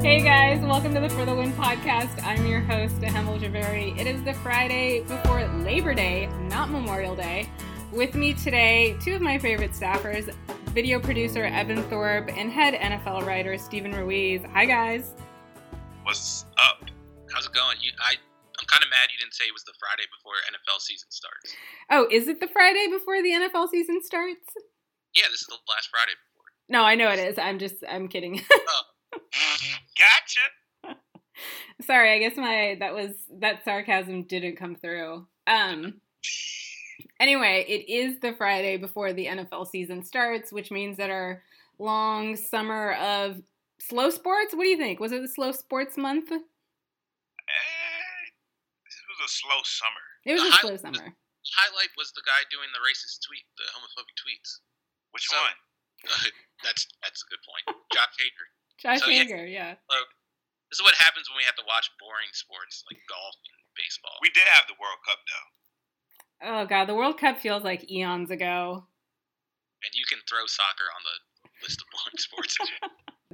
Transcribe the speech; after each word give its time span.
Hey 0.00 0.22
guys, 0.22 0.60
welcome 0.64 0.94
to 0.94 1.00
the 1.00 1.08
For 1.10 1.24
the 1.26 1.34
Win 1.34 1.52
podcast. 1.54 2.22
I'm 2.24 2.46
your 2.46 2.60
host, 2.60 2.94
Hemal 3.00 3.36
Jhaveri. 3.40 3.98
It 3.98 4.06
is 4.06 4.22
the 4.22 4.32
Friday 4.32 5.00
before 5.02 5.44
Labor 5.48 5.92
Day, 5.92 6.26
not 6.48 6.70
Memorial 6.70 7.16
Day. 7.16 7.50
With 7.92 8.14
me 8.14 8.32
today, 8.32 8.96
two 9.02 9.16
of 9.16 9.20
my 9.20 9.38
favorite 9.38 9.72
staffers, 9.72 10.32
video 10.66 11.00
producer 11.00 11.46
Evan 11.46 11.82
Thorpe 11.90 12.30
and 12.38 12.48
head 12.52 12.74
NFL 12.74 13.26
writer 13.26 13.58
Steven 13.58 13.92
Ruiz. 13.92 14.40
Hi 14.52 14.66
guys. 14.66 15.16
What's 16.04 16.46
up? 16.64 16.88
How's 17.34 17.46
it 17.46 17.52
going? 17.52 17.76
You, 17.80 17.90
I, 18.00 18.14
I'm 18.60 18.66
kind 18.66 18.84
of 18.84 18.90
mad 18.90 19.10
you 19.10 19.18
didn't 19.18 19.34
say 19.34 19.44
it 19.44 19.52
was 19.52 19.64
the 19.64 19.74
Friday 19.80 20.06
before 20.16 20.34
NFL 20.46 20.80
season 20.80 21.10
starts. 21.10 21.54
Oh, 21.90 22.06
is 22.10 22.28
it 22.28 22.38
the 22.38 22.46
Friday 22.48 22.86
before 22.88 23.20
the 23.20 23.30
NFL 23.30 23.68
season 23.70 24.00
starts? 24.04 24.46
Yeah, 25.16 25.24
this 25.28 25.40
is 25.40 25.48
the 25.48 25.58
last 25.68 25.88
Friday 25.90 26.12
before. 26.12 26.44
No, 26.68 26.84
I 26.84 26.94
know 26.94 27.10
it 27.10 27.18
is. 27.18 27.36
I'm 27.36 27.58
just, 27.58 27.82
I'm 27.90 28.06
kidding. 28.06 28.40
Oh, 28.52 28.82
Gotcha. 29.98 30.96
Sorry, 31.86 32.12
I 32.14 32.18
guess 32.18 32.36
my 32.36 32.76
that 32.80 32.94
was 32.94 33.12
that 33.40 33.64
sarcasm 33.64 34.24
didn't 34.24 34.56
come 34.56 34.74
through. 34.76 35.26
Um 35.46 36.00
anyway, 37.20 37.64
it 37.68 37.88
is 37.90 38.18
the 38.20 38.32
Friday 38.34 38.76
before 38.76 39.12
the 39.12 39.26
NFL 39.26 39.68
season 39.68 40.02
starts, 40.04 40.52
which 40.52 40.70
means 40.70 40.96
that 40.96 41.10
our 41.10 41.42
long 41.78 42.34
summer 42.36 42.94
of 42.94 43.40
slow 43.80 44.10
sports. 44.10 44.54
What 44.54 44.64
do 44.64 44.68
you 44.70 44.76
think? 44.76 44.98
Was 45.00 45.12
it 45.12 45.22
the 45.22 45.28
slow 45.28 45.52
sports 45.52 45.96
month? 45.96 46.30
Eh, 46.32 46.38
this 48.84 48.98
was 49.08 49.30
a 49.30 49.30
slow 49.30 49.60
summer. 49.64 50.04
It 50.26 50.32
was 50.34 50.42
The 50.42 50.48
a 50.48 50.52
high- 50.52 50.60
slow 50.66 50.76
summer. 50.76 51.14
highlight 51.54 51.90
was 51.96 52.12
the 52.12 52.22
guy 52.26 52.42
doing 52.50 52.68
the 52.74 52.82
racist 52.82 53.22
tweet, 53.24 53.46
the 53.56 53.64
homophobic 53.72 54.18
tweets. 54.18 54.58
Which 55.12 55.24
So- 55.30 55.38
one? 55.38 55.54
that's 56.64 56.86
that's 57.02 57.22
a 57.22 57.26
good 57.30 57.42
point. 57.46 57.78
Josh 57.92 58.14
Hader. 58.20 58.46
Josh 58.78 59.00
so, 59.00 59.10
yeah. 59.10 59.24
Hader, 59.24 59.44
yeah. 59.50 59.74
Look, 59.90 60.08
this 60.70 60.78
is 60.78 60.84
what 60.84 60.94
happens 60.94 61.28
when 61.28 61.38
we 61.38 61.44
have 61.44 61.56
to 61.56 61.66
watch 61.66 61.90
boring 61.98 62.30
sports 62.32 62.84
like 62.90 63.00
golf 63.08 63.34
and 63.34 63.60
baseball. 63.74 64.14
We 64.22 64.30
did 64.30 64.46
have 64.54 64.66
the 64.68 64.78
World 64.78 65.00
Cup 65.04 65.18
though. 65.26 65.48
Oh 66.40 66.66
god, 66.66 66.86
the 66.86 66.94
World 66.94 67.18
Cup 67.18 67.40
feels 67.40 67.64
like 67.64 67.90
eons 67.90 68.30
ago. 68.30 68.86
and 69.84 69.92
you 69.94 70.04
can 70.08 70.18
throw 70.28 70.46
soccer 70.46 70.86
on 70.94 71.02
the 71.02 71.16
list 71.66 71.82
of 71.82 71.86
boring 71.90 72.18
sports. 72.18 72.56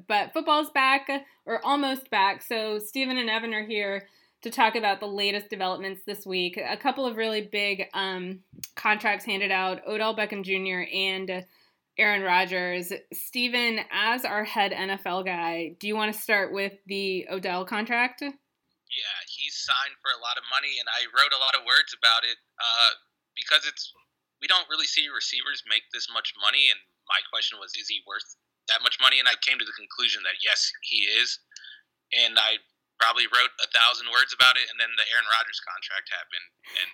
But 0.09 0.33
football's 0.33 0.71
back, 0.71 1.09
or 1.47 1.65
almost 1.65 2.11
back. 2.11 2.43
So 2.43 2.81
Steven 2.81 3.17
and 3.17 3.31
Evan 3.31 3.55
are 3.55 3.65
here 3.65 4.09
to 4.43 4.51
talk 4.51 4.75
about 4.75 4.99
the 4.99 5.07
latest 5.07 5.51
developments 5.51 6.03
this 6.05 6.27
week. 6.27 6.57
A 6.59 6.77
couple 6.77 7.07
of 7.07 7.17
really 7.17 7.43
big 7.43 7.85
um, 7.95 8.41
contracts 8.75 9.25
handed 9.25 9.53
out: 9.53 9.87
Odell 9.87 10.17
Beckham 10.17 10.43
Jr. 10.43 10.91
and 10.93 11.47
Aaron 11.99 12.23
Rodgers. 12.23 12.93
Steven, 13.13 13.81
as 13.93 14.25
our 14.25 14.45
head 14.45 14.73
NFL 14.73 15.25
guy, 15.25 15.77
do 15.79 15.87
you 15.87 15.95
want 15.95 16.13
to 16.13 16.19
start 16.19 16.53
with 16.53 16.75
the 16.87 17.27
Odell 17.31 17.65
contract? 17.65 18.23
Yeah, 18.23 19.19
he's 19.27 19.59
signed 19.59 19.99
for 20.03 20.11
a 20.15 20.23
lot 20.23 20.39
of 20.39 20.47
money, 20.51 20.79
and 20.79 20.87
I 20.91 21.07
wrote 21.11 21.35
a 21.35 21.43
lot 21.43 21.55
of 21.59 21.67
words 21.67 21.95
about 21.95 22.23
it 22.23 22.39
uh, 22.59 22.93
because 23.35 23.67
it's 23.67 23.91
we 24.43 24.47
don't 24.47 24.69
really 24.69 24.87
see 24.87 25.07
receivers 25.11 25.63
make 25.67 25.87
this 25.91 26.07
much 26.11 26.35
money. 26.39 26.71
And 26.71 26.79
my 27.11 27.19
question 27.31 27.59
was, 27.59 27.75
is 27.79 27.91
he 27.91 28.07
worth 28.07 28.27
that 28.71 28.83
much 28.83 28.99
money? 29.01 29.19
And 29.19 29.31
I 29.31 29.39
came 29.41 29.59
to 29.59 29.67
the 29.67 29.79
conclusion 29.79 30.23
that 30.27 30.43
yes, 30.43 30.71
he 30.83 31.07
is. 31.07 31.39
And 32.15 32.39
I 32.39 32.63
probably 32.99 33.27
wrote 33.27 33.51
a 33.59 33.69
thousand 33.75 34.11
words 34.15 34.31
about 34.31 34.55
it, 34.55 34.71
and 34.71 34.79
then 34.79 34.95
the 34.95 35.07
Aaron 35.11 35.27
Rodgers 35.27 35.59
contract 35.65 36.07
happened, 36.15 36.47
and 36.79 36.91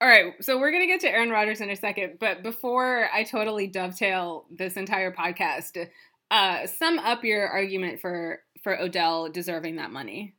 All 0.00 0.08
right, 0.08 0.34
so 0.44 0.58
we're 0.58 0.72
gonna 0.72 0.86
get 0.86 1.00
to 1.00 1.08
Aaron 1.10 1.30
Rodgers 1.30 1.60
in 1.60 1.70
a 1.70 1.76
second, 1.76 2.18
but 2.20 2.42
before 2.42 3.08
I 3.14 3.24
totally 3.24 3.66
dovetail 3.66 4.44
this 4.50 4.76
entire 4.76 5.10
podcast, 5.10 5.88
uh, 6.30 6.66
sum 6.66 6.98
up 6.98 7.24
your 7.24 7.48
argument 7.48 8.00
for 8.00 8.42
for 8.62 8.78
Odell 8.78 9.28
deserving 9.30 9.76
that 9.76 9.90
money. 9.90 10.34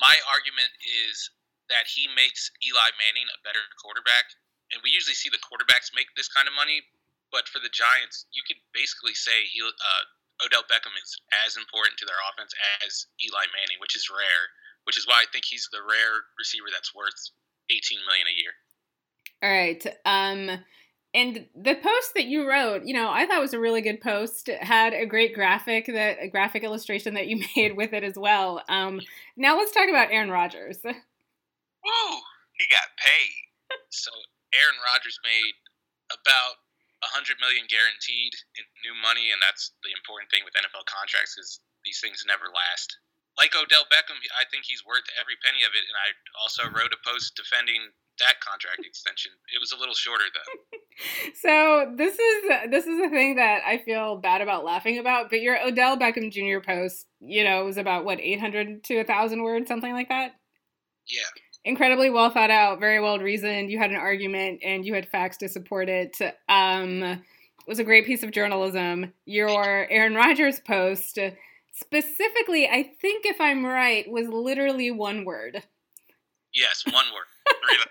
my 0.00 0.14
argument 0.30 0.70
is 1.10 1.30
that 1.68 1.86
he 1.90 2.08
makes 2.14 2.50
Eli 2.64 2.90
Manning 2.96 3.28
a 3.28 3.42
better 3.44 3.62
quarterback. 3.82 4.30
And 4.72 4.80
we 4.84 4.90
usually 4.92 5.16
see 5.16 5.28
the 5.28 5.42
quarterbacks 5.42 5.92
make 5.96 6.08
this 6.16 6.28
kind 6.28 6.46
of 6.48 6.54
money, 6.54 6.84
but 7.32 7.48
for 7.48 7.58
the 7.60 7.72
Giants, 7.72 8.26
you 8.32 8.42
could 8.46 8.60
basically 8.72 9.14
say 9.14 9.44
he, 9.48 9.60
uh, 9.64 10.04
Odell 10.44 10.64
Beckham 10.68 10.94
is 10.96 11.18
as 11.44 11.56
important 11.56 11.98
to 11.98 12.06
their 12.06 12.20
offense 12.30 12.52
as 12.84 13.08
Eli 13.20 13.44
Manning, 13.56 13.80
which 13.80 13.96
is 13.96 14.08
rare. 14.08 14.44
Which 14.84 14.96
is 14.96 15.04
why 15.04 15.20
I 15.20 15.28
think 15.32 15.44
he's 15.44 15.68
the 15.68 15.84
rare 15.84 16.24
receiver 16.38 16.72
that's 16.72 16.94
worth 16.94 17.18
18 17.70 17.98
million 18.06 18.26
a 18.26 18.36
year. 18.36 18.52
All 19.40 19.50
right, 19.50 19.86
um, 20.04 20.64
and 21.14 21.46
the 21.56 21.74
post 21.74 22.12
that 22.14 22.26
you 22.26 22.48
wrote, 22.48 22.84
you 22.84 22.92
know, 22.92 23.08
I 23.10 23.24
thought 23.24 23.40
was 23.40 23.54
a 23.54 23.60
really 23.60 23.80
good 23.80 24.00
post. 24.00 24.48
It 24.48 24.62
had 24.62 24.92
a 24.92 25.06
great 25.06 25.34
graphic 25.34 25.86
that 25.86 26.18
a 26.20 26.28
graphic 26.28 26.62
illustration 26.62 27.14
that 27.14 27.28
you 27.28 27.40
made 27.56 27.76
with 27.76 27.92
it 27.92 28.04
as 28.04 28.18
well. 28.18 28.62
Um, 28.68 29.00
now 29.36 29.56
let's 29.56 29.72
talk 29.72 29.88
about 29.88 30.12
Aaron 30.12 30.30
Rodgers. 30.30 30.78
Woo! 30.84 32.14
He 32.54 32.66
got 32.68 32.92
paid. 33.00 33.78
So 33.88 34.10
Aaron 34.52 34.76
Rodgers 34.84 35.18
made 35.24 35.56
about 36.12 36.60
100 37.14 37.40
million 37.40 37.64
guaranteed 37.70 38.34
in 38.58 38.64
new 38.84 38.96
money, 39.00 39.32
and 39.32 39.40
that's 39.40 39.72
the 39.80 39.94
important 39.96 40.28
thing 40.28 40.44
with 40.44 40.52
NFL 40.58 40.84
contracts 40.84 41.38
is 41.40 41.60
these 41.84 42.00
things 42.04 42.24
never 42.28 42.52
last. 42.52 42.98
Like 43.38 43.54
Odell 43.54 43.86
Beckham, 43.86 44.18
I 44.34 44.44
think 44.50 44.66
he's 44.66 44.84
worth 44.84 45.06
every 45.14 45.38
penny 45.46 45.62
of 45.62 45.70
it, 45.72 45.86
and 45.86 45.94
I 45.94 46.10
also 46.42 46.66
wrote 46.66 46.90
a 46.90 47.00
post 47.06 47.38
defending 47.38 47.94
that 48.18 48.40
contract 48.40 48.82
extension. 48.84 49.30
It 49.54 49.60
was 49.60 49.72
a 49.72 49.78
little 49.78 49.94
shorter 49.94 50.24
though. 50.34 50.78
So 51.40 51.94
this 51.96 52.18
is 52.18 52.70
this 52.72 52.86
is 52.88 52.98
a 52.98 53.08
thing 53.08 53.36
that 53.36 53.60
I 53.64 53.78
feel 53.78 54.16
bad 54.16 54.40
about 54.40 54.64
laughing 54.64 54.98
about. 54.98 55.30
But 55.30 55.40
your 55.40 55.56
Odell 55.64 55.96
Beckham 55.96 56.32
Jr. 56.32 56.58
post, 56.58 57.06
you 57.20 57.44
know, 57.44 57.64
was 57.64 57.76
about 57.76 58.04
what 58.04 58.18
800 58.18 58.82
to 58.82 58.96
1,000 58.96 59.42
words, 59.44 59.68
something 59.68 59.92
like 59.92 60.08
that. 60.08 60.32
Yeah, 61.06 61.22
incredibly 61.64 62.10
well 62.10 62.30
thought 62.30 62.50
out, 62.50 62.80
very 62.80 63.00
well 63.00 63.18
reasoned. 63.18 63.70
You 63.70 63.78
had 63.78 63.90
an 63.90 63.96
argument 63.96 64.60
and 64.64 64.84
you 64.84 64.94
had 64.94 65.08
facts 65.08 65.36
to 65.38 65.48
support 65.48 65.88
it. 65.88 66.16
Um, 66.48 67.02
it 67.04 67.20
was 67.68 67.78
a 67.78 67.84
great 67.84 68.06
piece 68.06 68.22
of 68.22 68.32
journalism. 68.32 69.12
Your 69.24 69.86
Aaron 69.90 70.14
Rodgers 70.14 70.58
post, 70.60 71.18
specifically, 71.78 72.68
I 72.68 72.82
think 72.82 73.24
if 73.26 73.40
I'm 73.40 73.64
right, 73.64 74.04
was 74.10 74.28
literally 74.28 74.90
one 74.90 75.24
word. 75.24 75.62
yes, 76.54 76.84
one 76.86 77.06
word. 77.14 77.28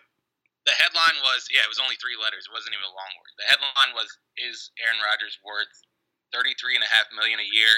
The 0.68 0.76
headline 0.84 1.16
was 1.24 1.48
yeah, 1.48 1.64
it 1.64 1.72
was 1.72 1.80
only 1.80 1.96
three 1.96 2.20
letters. 2.20 2.44
It 2.44 2.52
wasn't 2.52 2.76
even 2.76 2.84
a 2.84 2.92
long 2.92 3.12
word. 3.16 3.32
The 3.40 3.48
headline 3.48 3.96
was 3.96 4.12
is 4.36 4.70
Aaron 4.84 5.00
Rodgers 5.00 5.40
worth 5.40 5.72
33 6.36 6.76
and 6.76 6.84
a 6.84 6.92
half 6.92 7.08
million 7.16 7.40
a 7.40 7.48
year? 7.56 7.72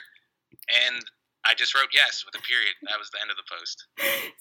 And 0.89 1.05
I 1.45 1.53
just 1.53 1.75
wrote 1.75 1.93
yes 1.93 2.25
with 2.25 2.33
a 2.33 2.41
period. 2.41 2.73
That 2.89 2.97
was 2.97 3.09
the 3.13 3.21
end 3.21 3.29
of 3.29 3.37
the 3.37 3.45
post. 3.45 3.85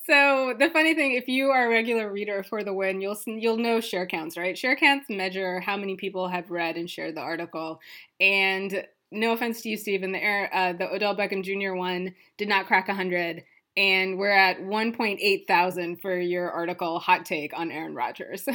So 0.08 0.54
the 0.58 0.70
funny 0.70 0.94
thing, 0.94 1.12
if 1.12 1.28
you 1.28 1.50
are 1.50 1.66
a 1.66 1.68
regular 1.68 2.10
reader 2.10 2.42
for 2.42 2.64
the 2.64 2.72
win, 2.72 3.02
you'll 3.02 3.20
you'll 3.26 3.58
know 3.58 3.80
share 3.80 4.06
counts, 4.06 4.38
right? 4.38 4.56
Share 4.56 4.76
counts 4.76 5.10
measure 5.10 5.60
how 5.60 5.76
many 5.76 5.96
people 5.96 6.28
have 6.28 6.50
read 6.50 6.76
and 6.76 6.88
shared 6.88 7.16
the 7.16 7.20
article. 7.20 7.80
And 8.18 8.82
no 9.10 9.32
offense 9.32 9.62
to 9.62 9.68
you, 9.68 9.76
Steven, 9.76 10.12
the 10.12 10.22
Air- 10.22 10.50
uh, 10.52 10.72
the 10.72 10.92
Odell 10.92 11.16
Beckham 11.16 11.42
Jr. 11.42 11.74
one 11.74 12.14
did 12.36 12.48
not 12.48 12.66
crack 12.66 12.88
hundred, 12.88 13.44
and 13.76 14.18
we're 14.18 14.30
at 14.30 14.60
1.8 14.60 15.46
thousand 15.46 16.00
for 16.00 16.18
your 16.18 16.50
article 16.50 16.98
hot 16.98 17.24
take 17.24 17.56
on 17.58 17.70
Aaron 17.70 17.94
Rodgers. 17.94 18.44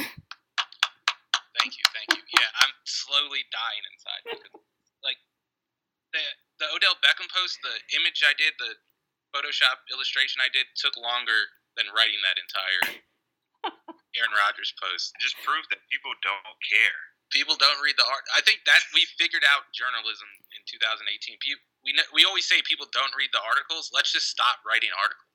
Thank 1.64 1.80
you, 1.80 1.86
thank 1.96 2.12
you. 2.12 2.20
Yeah, 2.36 2.50
I'm 2.60 2.76
slowly 2.84 3.40
dying 3.48 3.84
inside. 3.88 4.22
Because, 4.28 4.52
like 5.00 5.16
the 6.12 6.20
the 6.60 6.68
Odell 6.76 6.92
Beckham 7.00 7.24
post, 7.32 7.56
the 7.64 7.72
image 7.96 8.20
I 8.20 8.36
did, 8.36 8.52
the 8.60 8.76
Photoshop 9.32 9.80
illustration 9.88 10.44
I 10.44 10.52
did, 10.52 10.68
took 10.76 10.92
longer 11.00 11.56
than 11.80 11.88
writing 11.96 12.20
that 12.20 12.36
entire 12.36 13.00
Aaron 14.20 14.34
Rodgers 14.36 14.76
post. 14.76 15.16
Just 15.24 15.40
prove 15.40 15.64
that 15.72 15.80
people 15.88 16.12
don't 16.20 16.58
care. 16.68 17.13
People 17.34 17.58
don't 17.58 17.82
read 17.82 17.98
the 17.98 18.06
art. 18.06 18.22
I 18.38 18.40
think 18.46 18.62
that 18.64 18.80
we 18.94 19.02
figured 19.18 19.42
out 19.42 19.66
journalism 19.74 20.30
in 20.54 20.62
2018. 20.70 21.36
Pe- 21.42 21.60
We 21.84 21.92
we 22.14 22.24
always 22.24 22.46
say 22.46 22.62
people 22.62 22.86
don't 22.94 23.12
read 23.18 23.30
the 23.34 23.42
articles. 23.42 23.90
Let's 23.92 24.12
just 24.14 24.30
stop 24.30 24.62
writing 24.64 24.90
articles. 24.94 25.26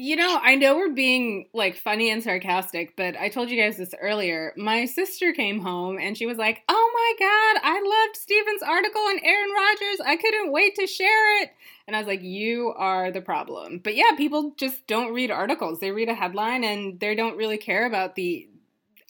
You 0.00 0.14
know, 0.14 0.38
I 0.40 0.54
know 0.54 0.76
we're 0.76 0.94
being 0.94 1.48
like 1.52 1.76
funny 1.76 2.08
and 2.10 2.22
sarcastic, 2.22 2.94
but 2.96 3.16
I 3.16 3.28
told 3.28 3.50
you 3.50 3.60
guys 3.60 3.76
this 3.78 3.94
earlier. 4.00 4.52
My 4.56 4.84
sister 4.84 5.32
came 5.32 5.60
home 5.60 5.98
and 5.98 6.16
she 6.16 6.24
was 6.24 6.38
like, 6.38 6.62
"Oh 6.68 6.90
my 6.94 7.26
god, 7.26 7.60
I 7.64 7.80
loved 7.80 8.16
Steven's 8.16 8.62
article 8.62 9.00
on 9.00 9.18
Aaron 9.24 9.50
Rodgers. 9.50 10.00
I 10.06 10.16
couldn't 10.16 10.52
wait 10.52 10.76
to 10.76 10.86
share 10.86 11.42
it." 11.42 11.50
And 11.88 11.96
I 11.96 11.98
was 11.98 12.06
like, 12.06 12.22
"You 12.22 12.72
are 12.76 13.10
the 13.10 13.20
problem." 13.20 13.80
But 13.82 13.96
yeah, 13.96 14.12
people 14.16 14.54
just 14.56 14.86
don't 14.86 15.14
read 15.14 15.32
articles. 15.32 15.80
They 15.80 15.90
read 15.90 16.08
a 16.08 16.14
headline 16.14 16.62
and 16.62 17.00
they 17.00 17.16
don't 17.16 17.36
really 17.36 17.58
care 17.58 17.84
about 17.84 18.14
the 18.14 18.48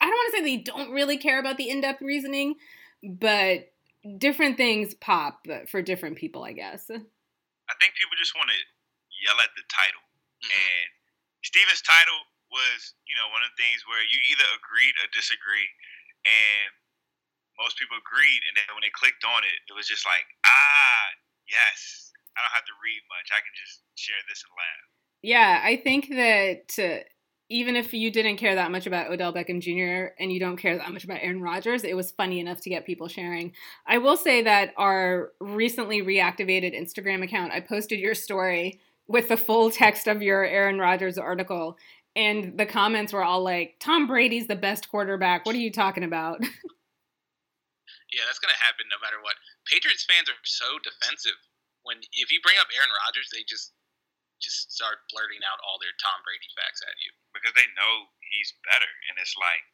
don't 0.09 0.19
want 0.19 0.33
to 0.33 0.37
say 0.39 0.43
they 0.45 0.63
don't 0.63 0.91
really 0.91 1.19
care 1.19 1.39
about 1.39 1.57
the 1.57 1.69
in-depth 1.69 2.03
reasoning, 2.03 2.57
but 3.05 3.71
different 4.17 4.57
things 4.57 4.95
pop 4.95 5.47
for 5.69 5.83
different 5.83 6.17
people, 6.17 6.45
I 6.45 6.53
guess. 6.53 6.89
I 6.89 7.75
think 7.77 7.95
people 7.95 8.17
just 8.17 8.35
want 8.35 8.49
to 8.49 8.59
yell 9.23 9.39
at 9.45 9.53
the 9.55 9.63
title. 9.69 10.03
Mhm. 10.41 10.57
And 10.57 10.89
Steven's 11.45 11.83
title 11.83 12.19
was, 12.51 12.95
you 13.07 13.15
know, 13.17 13.29
one 13.29 13.43
of 13.43 13.51
the 13.53 13.61
things 13.61 13.85
where 13.87 14.03
you 14.03 14.19
either 14.33 14.47
agreed 14.57 14.95
or 15.03 15.07
disagree. 15.13 15.69
And 16.25 16.73
most 17.59 17.77
people 17.77 17.99
agreed. 17.99 18.43
And 18.49 18.57
then 18.57 18.71
when 18.73 18.83
they 18.83 18.95
clicked 18.95 19.25
on 19.25 19.45
it, 19.45 19.59
it 19.69 19.75
was 19.75 19.87
just 19.89 20.07
like, 20.07 20.25
ah, 20.47 21.05
yes, 21.47 22.13
I 22.37 22.43
don't 22.43 22.55
have 22.55 22.65
to 22.67 22.77
read 22.83 23.03
much. 23.11 23.29
I 23.35 23.43
can 23.43 23.53
just 23.59 23.83
share 23.97 24.23
this 24.29 24.45
and 24.47 24.55
laugh. 24.55 24.87
Yeah, 25.23 25.61
I 25.65 25.77
think 25.77 26.09
that 26.15 26.71
uh, 26.79 27.03
even 27.51 27.77
if 27.77 27.95
you 27.95 28.11
didn't 28.11 28.37
care 28.37 28.55
that 28.55 28.71
much 28.71 28.87
about 28.87 29.11
Odell 29.11 29.33
Beckham 29.33 29.61
Jr. 29.61 30.13
and 30.19 30.31
you 30.31 30.39
don't 30.39 30.59
care 30.59 30.77
that 30.77 30.93
much 30.93 31.05
about 31.05 31.21
Aaron 31.23 31.41
Rodgers, 31.41 31.83
it 31.83 31.97
was 31.97 32.11
funny 32.11 32.41
enough 32.41 32.61
to 32.63 32.71
get 32.71 32.85
people 32.85 33.09
sharing. 33.09 33.53
I 33.87 33.99
will 33.99 34.17
say 34.17 34.43
that 34.43 34.75
our 34.77 35.33
recently 35.41 36.03
reactivated 36.03 36.79
Instagram 36.79 37.23
account, 37.23 37.53
I 37.53 37.61
posted 37.61 37.99
your 37.99 38.15
story 38.15 38.81
with 39.07 39.29
the 39.29 39.39
full 39.39 39.71
text 39.71 40.07
of 40.07 40.23
your 40.23 40.45
Aaron 40.45 40.79
Rodgers 40.79 41.17
article, 41.17 41.79
and 42.15 42.59
the 42.59 42.67
comments 42.67 43.13
were 43.13 43.25
all 43.25 43.43
like, 43.43 43.77
Tom 43.81 44.07
Brady's 44.07 44.47
the 44.47 44.57
best 44.57 44.91
quarterback. 44.91 45.47
What 45.47 45.55
are 45.55 45.63
you 45.63 45.73
talking 45.73 46.05
about? 46.05 46.41
yeah, 46.43 48.25
that's 48.27 48.41
going 48.41 48.53
to 48.53 48.65
happen 48.65 48.85
no 48.91 49.01
matter 49.01 49.23
what. 49.23 49.37
Patriots 49.65 50.05
fans 50.05 50.29
are 50.29 50.37
so 50.45 50.79
defensive. 50.85 51.39
When 51.85 51.99
if 52.13 52.31
you 52.33 52.41
bring 52.43 52.57
up 52.61 52.69
Aaron 52.77 52.91
Rodgers, 53.07 53.31
they 53.33 53.45
just 53.49 53.73
just 54.39 54.71
start 54.73 55.07
blurting 55.11 55.43
out 55.45 55.61
all 55.67 55.79
their 55.83 55.95
Tom 55.99 56.23
Brady 56.23 56.49
facts 56.55 56.83
at 56.83 56.99
you 57.03 57.11
because 57.35 57.55
they 57.55 57.67
know 57.75 58.11
he's 58.23 58.55
better, 58.67 58.91
and 59.11 59.19
it's 59.19 59.35
like, 59.39 59.65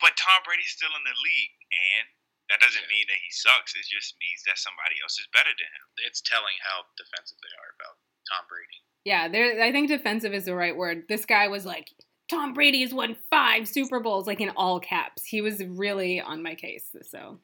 but 0.00 0.16
Tom 0.16 0.44
Brady's 0.44 0.72
still 0.72 0.92
in 0.92 1.04
the 1.04 1.16
league, 1.16 1.56
and 1.72 2.06
that 2.52 2.62
doesn't 2.62 2.84
yeah. 2.86 2.94
mean 2.94 3.06
that 3.08 3.20
he 3.20 3.30
sucks. 3.32 3.74
It 3.74 3.88
just 3.88 4.14
means 4.22 4.44
that 4.46 4.60
somebody 4.60 4.96
else 5.02 5.18
is 5.18 5.28
better 5.34 5.50
than 5.50 5.70
him. 5.70 5.86
It's 6.06 6.22
telling 6.22 6.56
how 6.62 6.86
defensive 6.94 7.40
they 7.42 7.54
are 7.58 7.72
about 7.74 7.96
Tom 8.30 8.44
Brady. 8.46 8.80
Yeah, 9.06 9.26
there. 9.28 9.62
I 9.62 9.70
think 9.70 9.88
defensive 9.88 10.34
is 10.34 10.46
the 10.46 10.54
right 10.54 10.76
word. 10.76 11.06
This 11.08 11.26
guy 11.26 11.48
was 11.48 11.64
like, 11.66 11.90
Tom 12.28 12.54
Brady 12.54 12.82
has 12.82 12.92
won 12.92 13.16
five 13.30 13.68
Super 13.68 14.00
Bowls, 14.00 14.26
like 14.26 14.40
in 14.40 14.50
all 14.56 14.80
caps. 14.80 15.24
He 15.24 15.40
was 15.40 15.62
really 15.62 16.20
on 16.20 16.42
my 16.42 16.54
case. 16.54 16.90
So. 17.02 17.38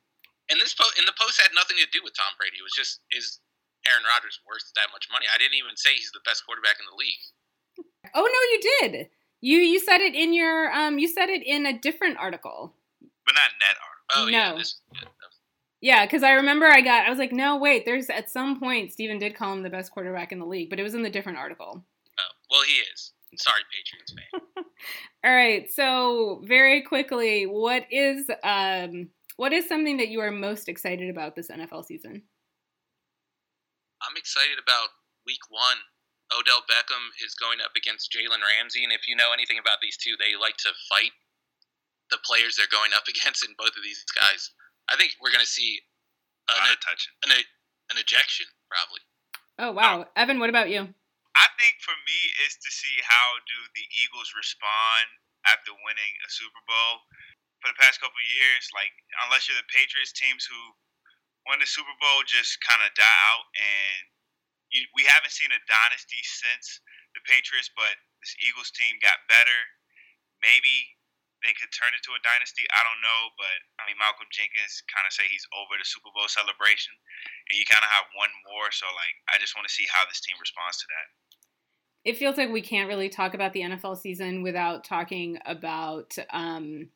And 0.51 0.61
this 0.61 0.75
post, 0.75 0.99
and 0.99 1.07
the 1.07 1.15
post 1.19 1.41
had 1.41 1.55
nothing 1.55 1.79
to 1.79 1.87
do 1.91 2.03
with 2.03 2.15
Tom 2.19 2.35
Brady. 2.39 2.59
It 2.59 2.67
was 2.67 2.75
just 2.75 3.01
is 3.11 3.39
Aaron 3.89 4.05
Rodgers 4.07 4.41
worth 4.47 4.65
that 4.77 4.93
much 4.93 5.09
money. 5.11 5.27
I 5.33 5.39
didn't 5.39 5.59
even 5.59 5.77
say 5.77 5.95
he's 5.95 6.13
the 6.13 6.23
best 6.25 6.47
quarterback 6.47 6.79
in 6.79 6.87
the 6.87 6.99
league. 6.99 7.23
Oh 8.15 8.27
no, 8.27 8.41
you 8.53 8.59
did. 8.79 9.09
You 9.41 9.59
you 9.59 9.81
said 9.81 10.01
it 10.01 10.15
in 10.15 10.33
your 10.33 10.73
um 10.73 10.99
you 10.99 11.09
said 11.09 11.29
it 11.29 11.43
in 11.45 11.67
a 11.67 11.79
different 11.79 12.19
article. 12.19 12.75
But 13.27 13.35
not 13.35 13.51
net 13.61 13.77
article. 13.79 14.15
Oh 14.15 14.25
no. 14.27 14.31
yeah, 14.31 14.59
this, 14.59 14.81
yeah, 15.81 16.07
because 16.07 16.23
I 16.23 16.33
remember 16.33 16.67
I 16.67 16.81
got 16.81 17.07
I 17.07 17.11
was 17.11 17.19
like, 17.19 17.33
no, 17.33 17.57
wait, 17.57 17.85
there's 17.85 18.09
at 18.11 18.31
some 18.31 18.61
point 18.61 18.93
Steven 18.93 19.19
did 19.19 19.35
call 19.35 19.53
him 19.53 19.63
the 19.63 19.71
best 19.71 19.91
quarterback 19.93 20.33
in 20.33 20.39
the 20.39 20.47
league, 20.47 20.71
but 20.71 20.79
it 20.79 20.85
was 20.85 20.95
in 20.95 21.03
the 21.03 21.11
different 21.11 21.39
article. 21.39 21.85
Oh, 22.19 22.33
well 22.51 22.63
he 22.63 22.75
is. 22.93 23.13
Sorry, 23.37 23.63
Patriots 23.73 24.13
fan. 24.13 24.65
All 25.25 25.35
right, 25.35 25.71
so 25.73 26.43
very 26.45 26.83
quickly, 26.83 27.47
what 27.47 27.87
is 27.91 28.31
um 28.45 29.09
what 29.37 29.53
is 29.53 29.67
something 29.67 29.97
that 29.97 30.09
you 30.09 30.21
are 30.21 30.31
most 30.31 30.69
excited 30.69 31.11
about 31.11 31.35
this 31.35 31.51
NFL 31.51 31.85
season? 31.85 32.23
I'm 34.07 34.19
excited 34.19 34.59
about 34.59 34.95
week 35.27 35.43
one. 35.51 35.79
Odell 36.33 36.65
Beckham 36.65 37.13
is 37.21 37.37
going 37.37 37.61
up 37.61 37.77
against 37.77 38.09
Jalen 38.09 38.41
Ramsey, 38.41 38.83
and 38.83 38.93
if 38.93 39.05
you 39.05 39.15
know 39.15 39.37
anything 39.37 39.61
about 39.61 39.85
these 39.85 40.01
two, 40.01 40.17
they 40.17 40.33
like 40.33 40.57
to 40.65 40.73
fight 40.89 41.13
the 42.09 42.19
players 42.25 42.57
they're 42.57 42.73
going 42.73 42.97
up 42.97 43.05
against 43.13 43.45
in 43.45 43.55
both 43.61 43.77
of 43.77 43.85
these 43.85 44.03
guys. 44.17 44.51
I 44.89 44.97
think 44.97 45.15
we're 45.21 45.33
going 45.33 45.45
to 45.45 45.49
see 45.49 45.81
an, 46.51 46.73
an, 46.73 46.77
an, 47.29 47.31
an 47.37 47.97
ejection, 48.01 48.49
probably. 48.67 49.03
Oh, 49.61 49.73
wow. 49.77 50.09
Um, 50.09 50.13
Evan, 50.17 50.41
what 50.41 50.51
about 50.51 50.73
you? 50.73 50.89
I 51.33 51.49
think 51.57 51.81
for 51.81 51.97
me 52.05 52.21
is 52.45 52.61
to 52.61 52.71
see 52.73 52.97
how 53.05 53.41
do 53.49 53.59
the 53.73 53.87
Eagles 54.05 54.37
respond 54.37 55.07
after 55.49 55.73
winning 55.73 56.15
a 56.25 56.29
Super 56.29 56.61
Bowl. 56.69 57.09
For 57.65 57.71
the 57.71 57.79
past 57.79 58.03
couple 58.03 58.19
years, 58.27 58.67
like 58.75 58.91
unless 59.23 59.47
you're 59.47 59.57
the 59.57 59.71
Patriots 59.71 60.11
teams 60.11 60.43
who 60.43 60.59
when 61.47 61.59
the 61.59 61.69
Super 61.69 61.95
Bowl 61.99 62.23
just 62.27 62.59
kind 62.63 62.83
of 62.85 62.95
die 62.95 63.19
out, 63.33 63.47
and 63.55 64.03
you, 64.71 64.87
we 64.95 65.05
haven't 65.09 65.35
seen 65.35 65.51
a 65.51 65.61
dynasty 65.69 66.23
since 66.23 66.81
the 67.13 67.23
Patriots, 67.29 67.71
but 67.75 67.95
this 68.23 68.35
Eagles 68.41 68.73
team 68.73 68.97
got 69.03 69.21
better. 69.29 69.61
Maybe 70.41 70.97
they 71.43 71.55
could 71.59 71.71
turn 71.75 71.91
into 71.93 72.15
a 72.15 72.23
dynasty. 72.23 72.63
I 72.71 72.81
don't 72.87 73.03
know, 73.03 73.21
but 73.35 73.59
I 73.83 73.91
mean, 73.91 73.99
Malcolm 73.99 74.31
Jenkins 74.31 74.83
kind 74.87 75.05
of 75.05 75.13
say 75.13 75.27
he's 75.27 75.47
over 75.55 75.75
the 75.75 75.87
Super 75.87 76.11
Bowl 76.15 76.31
celebration, 76.31 76.95
and 77.51 77.55
you 77.59 77.67
kind 77.67 77.83
of 77.83 77.91
have 77.91 78.07
one 78.15 78.31
more. 78.47 78.71
So, 78.71 78.87
like, 78.95 79.15
I 79.31 79.43
just 79.43 79.59
want 79.59 79.67
to 79.67 79.75
see 79.75 79.87
how 79.91 80.07
this 80.07 80.23
team 80.23 80.39
responds 80.39 80.79
to 80.83 80.89
that. 80.95 81.07
It 82.03 82.19
feels 82.19 82.39
like 82.39 82.51
we 82.51 82.63
can't 82.63 82.91
really 82.91 83.11
talk 83.11 83.35
about 83.35 83.53
the 83.55 83.63
NFL 83.63 83.99
season 83.99 84.43
without 84.43 84.83
talking 84.83 85.39
about 85.47 86.15
um, 86.31 86.91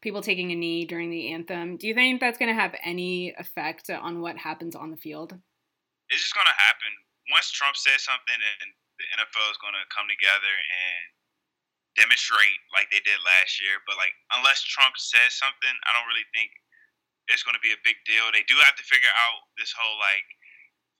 people 0.00 0.22
taking 0.22 0.50
a 0.52 0.56
knee 0.56 0.84
during 0.84 1.10
the 1.10 1.32
anthem. 1.32 1.76
Do 1.76 1.86
you 1.86 1.94
think 1.94 2.20
that's 2.20 2.38
going 2.38 2.48
to 2.48 2.58
have 2.58 2.74
any 2.84 3.34
effect 3.36 3.90
on 3.90 4.20
what 4.20 4.36
happens 4.36 4.74
on 4.74 4.90
the 4.90 4.96
field? 4.96 5.36
It's 6.08 6.22
just 6.22 6.34
going 6.34 6.48
to 6.48 6.60
happen. 6.66 6.92
Once 7.30 7.52
Trump 7.52 7.76
says 7.76 8.02
something, 8.02 8.34
and 8.34 8.70
the 8.98 9.06
NFL 9.16 9.48
is 9.52 9.60
going 9.60 9.76
to 9.76 9.84
come 9.94 10.08
together 10.10 10.50
and 10.50 11.02
demonstrate 11.96 12.60
like 12.70 12.88
they 12.92 13.02
did 13.02 13.18
last 13.22 13.58
year. 13.60 13.80
But 13.88 13.96
like, 13.96 14.12
unless 14.36 14.62
Trump 14.64 14.96
says 15.00 15.36
something, 15.36 15.74
I 15.86 15.94
don't 15.96 16.08
really 16.08 16.26
think 16.36 16.52
it's 17.30 17.46
going 17.46 17.56
to 17.56 17.62
be 17.62 17.72
a 17.72 17.86
big 17.86 17.96
deal. 18.04 18.28
They 18.30 18.44
do 18.46 18.58
have 18.66 18.76
to 18.76 18.84
figure 18.86 19.12
out 19.28 19.46
this 19.56 19.70
whole 19.70 19.96
like 20.00 20.26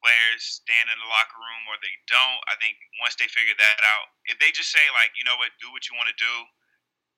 players 0.00 0.64
stand 0.64 0.88
in 0.88 0.96
the 0.96 1.10
locker 1.12 1.36
room 1.36 1.62
or 1.68 1.76
they 1.80 1.92
don't. 2.08 2.40
I 2.48 2.56
think 2.56 2.78
once 3.04 3.18
they 3.20 3.28
figure 3.28 3.56
that 3.56 3.80
out, 3.84 4.06
if 4.32 4.40
they 4.40 4.54
just 4.54 4.72
say 4.72 4.82
like, 4.96 5.12
you 5.18 5.26
know 5.28 5.36
what, 5.36 5.52
do 5.60 5.68
what 5.74 5.84
you 5.90 5.94
want 5.98 6.08
to 6.08 6.16
do, 6.16 6.34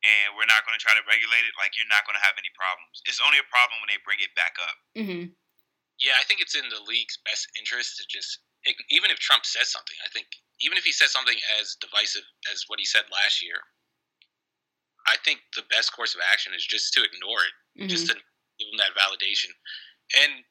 and 0.02 0.34
we're 0.34 0.50
not 0.50 0.66
going 0.66 0.74
to 0.74 0.82
try 0.82 0.94
to 0.98 1.04
regulate 1.06 1.46
it, 1.46 1.54
like 1.58 1.78
you're 1.78 1.90
not 1.90 2.02
going 2.02 2.18
to 2.18 2.24
have 2.26 2.34
any 2.34 2.50
problems. 2.58 3.02
It's 3.06 3.22
only 3.22 3.38
a 3.38 3.46
problem 3.46 3.78
when 3.78 3.90
they 3.90 4.02
bring 4.02 4.18
it 4.18 4.34
back 4.34 4.58
up. 4.58 4.76
Mm-hmm. 4.98 5.30
Yeah, 6.02 6.18
I 6.18 6.26
think 6.26 6.42
it's 6.42 6.58
in 6.58 6.66
the 6.66 6.82
league's 6.82 7.22
best 7.22 7.46
interest 7.54 8.02
to 8.02 8.04
just, 8.10 8.42
even 8.90 9.14
if 9.14 9.22
Trump 9.22 9.46
says 9.46 9.70
something, 9.70 9.94
I 10.02 10.10
think 10.10 10.26
even 10.58 10.74
if 10.78 10.82
he 10.82 10.90
says 10.90 11.14
something 11.14 11.38
as 11.58 11.78
divisive 11.78 12.26
as 12.50 12.66
what 12.66 12.82
he 12.82 12.86
said 12.86 13.06
last 13.14 13.42
year, 13.42 13.58
I 15.06 15.18
think 15.26 15.42
the 15.54 15.66
best 15.70 15.94
course 15.94 16.14
of 16.14 16.22
action 16.30 16.54
is 16.54 16.66
just 16.66 16.94
to 16.94 17.02
ignore 17.02 17.42
it, 17.42 17.54
mm-hmm. 17.74 17.90
just 17.90 18.06
to 18.10 18.14
give 18.14 18.68
him 18.70 18.78
that 18.78 18.94
validation. 18.94 19.50
And 20.22 20.42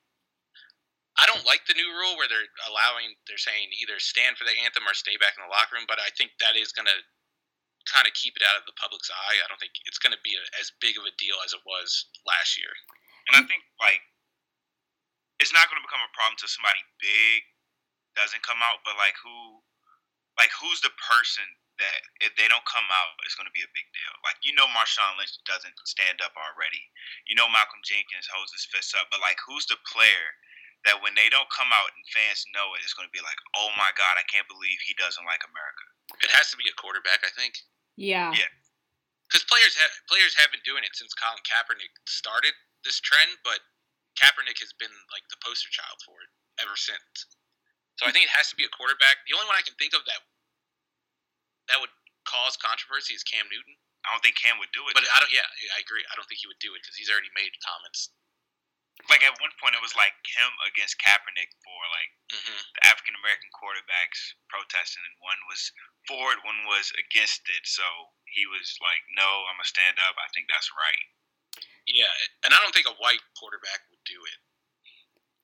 I 1.20 1.28
don't 1.28 1.48
like 1.48 1.64
the 1.68 1.76
new 1.76 1.88
rule 1.92 2.16
where 2.16 2.28
they're 2.28 2.52
allowing, 2.68 3.16
they're 3.28 3.40
saying 3.40 3.72
either 3.84 4.00
stand 4.00 4.36
for 4.40 4.48
the 4.48 4.56
anthem 4.64 4.88
or 4.88 4.96
stay 4.96 5.16
back 5.20 5.36
in 5.36 5.44
the 5.44 5.52
locker 5.52 5.76
room, 5.76 5.88
but 5.88 6.00
I 6.00 6.12
think 6.16 6.32
that 6.40 6.56
is 6.56 6.72
going 6.72 6.88
to 6.88 7.00
kind 7.90 8.06
of 8.06 8.14
keep 8.14 8.38
it 8.38 8.46
out 8.46 8.60
of 8.60 8.66
the 8.70 8.78
public's 8.78 9.10
eye. 9.10 9.38
I 9.42 9.48
don't 9.50 9.58
think 9.58 9.74
it's 9.90 10.02
going 10.02 10.14
to 10.14 10.22
be 10.22 10.38
a, 10.38 10.44
as 10.62 10.74
big 10.84 10.98
of 10.98 11.06
a 11.08 11.14
deal 11.18 11.38
as 11.42 11.54
it 11.56 11.64
was 11.66 12.10
last 12.28 12.58
year. 12.60 12.72
And 13.30 13.38
I 13.38 13.42
mm. 13.42 13.50
think 13.50 13.64
like 13.82 14.02
it's 15.42 15.54
not 15.54 15.66
going 15.70 15.82
to 15.82 15.86
become 15.86 16.06
a 16.06 16.14
problem 16.14 16.38
until 16.38 16.54
somebody 16.54 16.82
big 17.02 17.42
doesn't 18.14 18.46
come 18.46 18.62
out. 18.62 18.86
But 18.86 19.00
like 19.02 19.18
who, 19.18 19.62
like 20.38 20.54
who's 20.54 20.82
the 20.86 20.94
person 21.02 21.46
that 21.82 22.02
if 22.22 22.38
they 22.38 22.46
don't 22.46 22.66
come 22.70 22.86
out, 22.94 23.18
it's 23.26 23.34
going 23.34 23.50
to 23.50 23.58
be 23.58 23.66
a 23.66 23.74
big 23.74 23.90
deal. 23.90 24.14
Like 24.22 24.38
you 24.46 24.54
know, 24.54 24.70
Marshawn 24.70 25.18
Lynch 25.18 25.34
doesn't 25.50 25.74
stand 25.90 26.22
up 26.22 26.38
already. 26.38 26.82
You 27.26 27.34
know, 27.34 27.50
Malcolm 27.50 27.82
Jenkins 27.82 28.30
holds 28.30 28.54
his 28.54 28.70
fists 28.70 28.94
up. 28.94 29.10
But 29.10 29.26
like, 29.26 29.42
who's 29.42 29.66
the 29.66 29.82
player? 29.90 30.38
That 30.82 30.98
when 31.06 31.14
they 31.14 31.30
don't 31.30 31.46
come 31.54 31.70
out 31.70 31.94
and 31.94 32.02
fans 32.10 32.42
know 32.58 32.74
it, 32.74 32.82
it's 32.82 32.98
going 32.98 33.06
to 33.06 33.14
be 33.14 33.22
like, 33.22 33.38
oh 33.54 33.70
my 33.78 33.94
God, 33.94 34.18
I 34.18 34.26
can't 34.26 34.50
believe 34.50 34.82
he 34.82 34.98
doesn't 34.98 35.30
like 35.30 35.46
America. 35.46 35.86
It 36.26 36.34
has 36.34 36.50
to 36.50 36.58
be 36.58 36.66
a 36.66 36.74
quarterback, 36.74 37.22
I 37.22 37.30
think. 37.38 37.54
Yeah. 37.98 38.32
Yeah. 38.34 38.52
Because 39.28 39.48
players 39.48 39.76
have 39.80 39.94
players 40.12 40.36
have 40.36 40.52
been 40.52 40.64
doing 40.68 40.84
it 40.84 40.92
since 40.92 41.16
Colin 41.16 41.40
Kaepernick 41.48 41.92
started 42.04 42.52
this 42.84 43.00
trend, 43.00 43.40
but 43.48 43.64
Kaepernick 44.20 44.60
has 44.60 44.76
been 44.76 44.92
like 45.16 45.24
the 45.32 45.40
poster 45.40 45.72
child 45.72 46.04
for 46.04 46.20
it 46.20 46.30
ever 46.60 46.76
since. 46.76 47.32
So 47.96 48.04
I 48.04 48.12
think 48.12 48.28
it 48.28 48.34
has 48.36 48.52
to 48.52 48.58
be 48.60 48.68
a 48.68 48.72
quarterback. 48.76 49.24
The 49.30 49.38
only 49.38 49.48
one 49.48 49.56
I 49.56 49.64
can 49.64 49.78
think 49.80 49.96
of 49.96 50.04
that 50.10 50.20
that 51.72 51.80
would 51.80 51.94
cause 52.28 52.60
controversy 52.60 53.16
is 53.16 53.24
Cam 53.24 53.48
Newton. 53.48 53.76
I 54.04 54.12
don't 54.12 54.24
think 54.26 54.36
Cam 54.36 54.58
would 54.58 54.74
do 54.74 54.84
it. 54.90 54.98
But 54.98 55.06
I 55.06 55.18
don't. 55.22 55.32
Yeah, 55.32 55.46
I 55.46 55.80
agree. 55.80 56.04
I 56.10 56.18
don't 56.18 56.26
think 56.28 56.42
he 56.42 56.50
would 56.50 56.60
do 56.60 56.74
it 56.74 56.82
because 56.84 56.98
he's 56.98 57.08
already 57.08 57.32
made 57.38 57.54
comments. 57.62 58.12
Like 59.10 59.26
at 59.26 59.40
one 59.42 59.54
point, 59.58 59.74
it 59.74 59.82
was 59.82 59.98
like 59.98 60.14
him 60.26 60.52
against 60.68 61.02
Kaepernick 61.02 61.50
for 61.66 61.80
like 61.96 62.12
mm-hmm. 62.36 62.62
the 62.78 62.82
African 62.86 63.18
American 63.18 63.50
quarterbacks 63.56 64.38
protesting, 64.52 65.02
and 65.02 65.18
one 65.24 65.40
was 65.50 65.74
for 66.06 66.36
it, 66.36 66.44
one 66.46 66.68
was 66.70 66.94
against 67.00 67.48
it. 67.50 67.64
So 67.66 67.86
he 68.30 68.46
was 68.46 68.78
like, 68.84 69.02
"No, 69.18 69.48
I'm 69.50 69.58
gonna 69.58 69.70
stand 69.70 69.98
up. 70.04 70.20
I 70.20 70.30
think 70.36 70.52
that's 70.52 70.70
right." 70.76 71.06
Yeah, 71.90 72.14
and 72.46 72.54
I 72.54 72.58
don't 72.62 72.76
think 72.76 72.88
a 72.88 73.00
white 73.02 73.24
quarterback 73.40 73.88
would 73.90 74.06
do 74.06 74.20
it. 74.22 74.40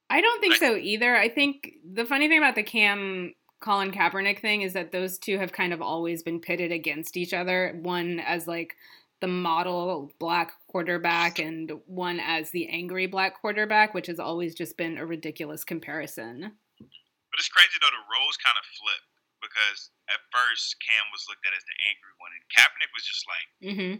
I 0.09 0.21
don't 0.21 0.39
think 0.39 0.55
I, 0.55 0.59
so 0.59 0.75
either. 0.75 1.15
I 1.15 1.29
think 1.29 1.81
the 1.83 2.05
funny 2.05 2.27
thing 2.27 2.37
about 2.37 2.55
the 2.55 2.63
Cam 2.63 3.33
Colin 3.59 3.91
Kaepernick 3.91 4.39
thing 4.39 4.61
is 4.61 4.73
that 4.73 4.91
those 4.91 5.17
two 5.17 5.37
have 5.39 5.51
kind 5.51 5.73
of 5.73 5.81
always 5.81 6.23
been 6.23 6.39
pitted 6.39 6.71
against 6.71 7.17
each 7.17 7.33
other. 7.33 7.77
One 7.81 8.19
as 8.19 8.47
like 8.47 8.75
the 9.19 9.27
model 9.27 10.11
black 10.19 10.53
quarterback 10.67 11.39
and 11.39 11.71
one 11.85 12.19
as 12.19 12.51
the 12.51 12.69
angry 12.69 13.07
black 13.07 13.41
quarterback, 13.41 13.93
which 13.93 14.07
has 14.07 14.19
always 14.19 14.53
just 14.53 14.77
been 14.77 14.97
a 14.97 15.05
ridiculous 15.05 15.63
comparison. 15.63 16.53
But 16.79 17.37
it's 17.39 17.49
crazy 17.49 17.77
though, 17.81 17.93
the 17.93 18.09
roles 18.13 18.37
kind 18.37 18.57
of 18.57 18.65
flipped 18.77 19.09
because 19.41 19.89
at 20.09 20.21
first 20.33 20.77
Cam 20.81 21.05
was 21.13 21.25
looked 21.29 21.45
at 21.45 21.53
as 21.57 21.65
the 21.65 21.77
angry 21.89 22.13
one, 22.21 22.33
and 22.33 22.45
Kaepernick 22.53 22.93
was 22.93 23.05
just 23.05 23.25
like 23.25 23.49
mm-hmm. 23.61 23.93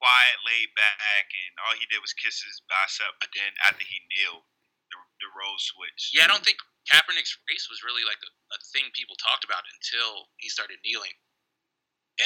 quiet, 0.00 0.36
laid 0.44 0.70
back, 0.76 1.26
and 1.32 1.52
all 1.64 1.76
he 1.76 1.88
did 1.88 2.00
was 2.04 2.16
kiss 2.16 2.40
his 2.40 2.60
bicep. 2.68 3.16
But 3.20 3.32
then 3.32 3.52
after 3.64 3.84
he 3.84 4.00
kneeled, 4.12 4.44
the, 4.88 4.98
the 5.20 5.30
roles 5.36 5.68
switched. 5.68 6.16
Yeah, 6.16 6.24
I 6.24 6.32
don't 6.32 6.44
think 6.44 6.60
Kaepernick's 6.88 7.36
race 7.48 7.68
was 7.68 7.84
really 7.84 8.04
like 8.08 8.20
a, 8.24 8.30
a 8.56 8.58
thing 8.72 8.88
people 8.96 9.16
talked 9.20 9.44
about 9.44 9.64
until 9.68 10.32
he 10.40 10.48
started 10.48 10.80
kneeling. 10.80 11.12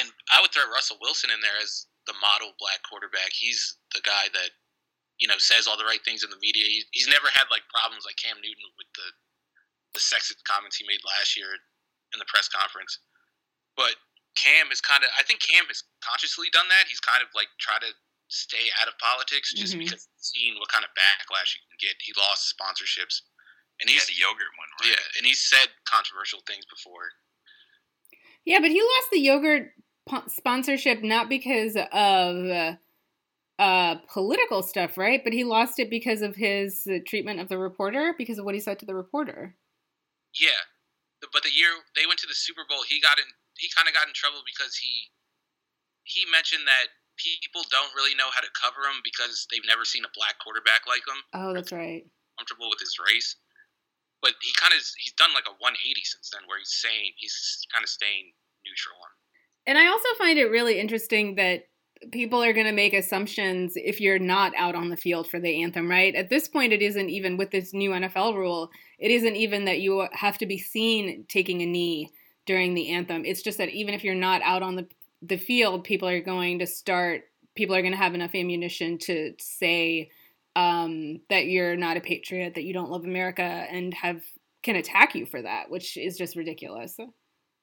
And 0.00 0.08
I 0.32 0.40
would 0.40 0.52
throw 0.52 0.64
Russell 0.72 0.96
Wilson 1.00 1.28
in 1.30 1.40
there 1.44 1.58
as 1.60 1.86
the 2.08 2.14
model 2.20 2.56
black 2.58 2.80
quarterback. 2.88 3.30
He's 3.36 3.76
the 3.94 4.00
guy 4.02 4.28
that 4.32 4.50
you 5.20 5.28
know 5.28 5.36
says 5.38 5.68
all 5.68 5.76
the 5.76 5.84
right 5.88 6.02
things 6.04 6.24
in 6.24 6.30
the 6.32 6.40
media. 6.40 6.64
He, 6.66 6.82
he's 6.96 7.08
never 7.08 7.28
had 7.32 7.46
like 7.52 7.62
problems 7.68 8.04
like 8.08 8.16
Cam 8.16 8.40
Newton 8.40 8.68
with 8.80 8.88
the 8.96 9.08
the 9.94 10.00
sexist 10.02 10.40
comments 10.48 10.80
he 10.80 10.88
made 10.88 11.04
last 11.04 11.36
year 11.36 11.52
in 12.12 12.18
the 12.18 12.28
press 12.32 12.48
conference. 12.48 12.96
But 13.76 13.96
Cam 14.36 14.72
is 14.72 14.80
kind 14.80 15.04
of 15.04 15.12
I 15.18 15.22
think 15.22 15.44
Cam 15.44 15.68
has 15.68 15.84
consciously 16.00 16.48
done 16.56 16.66
that. 16.72 16.88
He's 16.88 17.00
kind 17.04 17.20
of 17.20 17.28
like 17.36 17.52
try 17.60 17.76
to 17.80 17.92
stay 18.32 18.72
out 18.80 18.88
of 18.88 18.96
politics 18.96 19.52
just 19.52 19.76
Mhm. 19.76 19.84
because 19.84 20.08
he's 20.16 20.32
seen 20.32 20.56
what 20.56 20.72
kind 20.72 20.88
of 20.88 20.90
backlash 20.96 21.52
you 21.52 21.60
can 21.68 21.76
get. 21.76 22.00
He 22.00 22.16
lost 22.16 22.48
sponsorships. 22.48 23.20
And 23.80 23.88
He 23.88 23.94
he's 23.96 24.08
had 24.08 24.14
the 24.16 24.20
yogurt 24.20 24.52
one, 24.56 24.68
right? 24.80 24.96
yeah, 24.96 25.04
and 25.20 25.26
he's 25.26 25.40
said 25.44 25.68
controversial 25.84 26.40
things 26.48 26.64
before. 26.64 27.12
Yeah, 28.44 28.58
but 28.60 28.70
he 28.70 28.80
lost 28.80 29.08
the 29.12 29.20
yogurt 29.20 29.72
po- 30.08 30.26
sponsorship 30.28 31.02
not 31.02 31.28
because 31.28 31.76
of 31.76 32.76
uh, 33.58 33.94
political 34.12 34.62
stuff, 34.62 34.96
right? 34.98 35.22
But 35.22 35.32
he 35.32 35.44
lost 35.44 35.78
it 35.78 35.90
because 35.90 36.22
of 36.22 36.36
his 36.36 36.86
uh, 36.90 36.98
treatment 37.06 37.40
of 37.40 37.48
the 37.48 37.58
reporter, 37.58 38.14
because 38.16 38.38
of 38.38 38.44
what 38.44 38.54
he 38.54 38.60
said 38.60 38.78
to 38.80 38.86
the 38.86 38.94
reporter. 38.94 39.54
Yeah, 40.38 40.58
but 41.32 41.42
the 41.42 41.52
year 41.54 41.68
they 41.94 42.06
went 42.06 42.18
to 42.20 42.26
the 42.26 42.34
Super 42.34 42.62
Bowl, 42.68 42.82
he 42.88 43.00
got 43.00 43.18
in. 43.18 43.28
He 43.58 43.68
kind 43.76 43.86
of 43.86 43.94
got 43.94 44.08
in 44.08 44.14
trouble 44.16 44.40
because 44.48 44.74
he 44.76 45.12
he 46.08 46.24
mentioned 46.32 46.66
that 46.66 46.90
people 47.20 47.62
don't 47.70 47.92
really 47.94 48.16
know 48.16 48.26
how 48.34 48.40
to 48.42 48.50
cover 48.58 48.82
him 48.88 48.98
because 49.04 49.46
they've 49.52 49.68
never 49.68 49.84
seen 49.84 50.02
a 50.02 50.10
black 50.16 50.34
quarterback 50.42 50.88
like 50.88 51.04
him, 51.06 51.20
Oh, 51.36 51.52
that's 51.54 51.70
right. 51.70 52.02
comfortable 52.40 52.66
with 52.72 52.80
his 52.80 52.96
race. 52.98 53.36
But 54.24 54.34
he 54.40 54.50
kind 54.58 54.72
of 54.74 54.80
he's 54.98 55.14
done 55.14 55.30
like 55.36 55.46
a 55.46 55.54
180 55.62 55.78
since 56.02 56.32
then, 56.32 56.42
where 56.48 56.58
he's 56.58 56.72
saying 56.74 57.12
he's 57.20 57.36
kind 57.70 57.84
of 57.84 57.90
staying 57.92 58.32
neutral 58.64 58.96
on. 58.98 59.12
And 59.66 59.78
I 59.78 59.86
also 59.86 60.08
find 60.18 60.38
it 60.38 60.46
really 60.46 60.78
interesting 60.80 61.36
that 61.36 61.64
people 62.10 62.42
are 62.42 62.52
going 62.52 62.66
to 62.66 62.72
make 62.72 62.94
assumptions 62.94 63.74
if 63.76 64.00
you're 64.00 64.18
not 64.18 64.52
out 64.56 64.74
on 64.74 64.88
the 64.88 64.96
field 64.96 65.28
for 65.28 65.38
the 65.38 65.62
anthem, 65.62 65.88
right? 65.88 66.14
At 66.14 66.30
this 66.30 66.48
point, 66.48 66.72
it 66.72 66.82
isn't 66.82 67.10
even 67.10 67.36
with 67.36 67.50
this 67.50 67.72
new 67.72 67.90
NFL 67.90 68.34
rule, 68.34 68.70
it 68.98 69.10
isn't 69.10 69.36
even 69.36 69.66
that 69.66 69.80
you 69.80 70.08
have 70.12 70.38
to 70.38 70.46
be 70.46 70.58
seen 70.58 71.24
taking 71.28 71.62
a 71.62 71.66
knee 71.66 72.10
during 72.44 72.74
the 72.74 72.90
anthem. 72.90 73.24
It's 73.24 73.42
just 73.42 73.58
that 73.58 73.68
even 73.68 73.94
if 73.94 74.02
you're 74.02 74.14
not 74.14 74.42
out 74.42 74.62
on 74.62 74.74
the, 74.74 74.86
the 75.22 75.36
field, 75.36 75.84
people 75.84 76.08
are 76.08 76.20
going 76.20 76.58
to 76.58 76.66
start, 76.66 77.22
people 77.54 77.76
are 77.76 77.82
going 77.82 77.92
to 77.92 77.98
have 77.98 78.14
enough 78.14 78.34
ammunition 78.34 78.98
to 78.98 79.34
say 79.38 80.10
um, 80.56 81.20
that 81.30 81.46
you're 81.46 81.76
not 81.76 81.96
a 81.96 82.00
patriot, 82.00 82.54
that 82.56 82.64
you 82.64 82.74
don't 82.74 82.90
love 82.90 83.04
America, 83.04 83.42
and 83.42 83.94
have 83.94 84.22
can 84.62 84.76
attack 84.76 85.14
you 85.14 85.26
for 85.26 85.42
that, 85.42 85.70
which 85.70 85.96
is 85.96 86.16
just 86.16 86.36
ridiculous. 86.36 86.96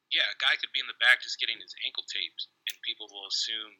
Yeah, 0.10 0.26
a 0.26 0.38
guy 0.42 0.58
could 0.58 0.74
be 0.74 0.82
in 0.82 0.90
the 0.90 0.98
back 0.98 1.22
just 1.22 1.40
getting 1.40 1.62
his 1.62 1.74
ankle 1.86 2.04
taped, 2.10 2.50
and 2.66 2.76
people 2.82 3.06
will 3.14 3.30
assume 3.30 3.78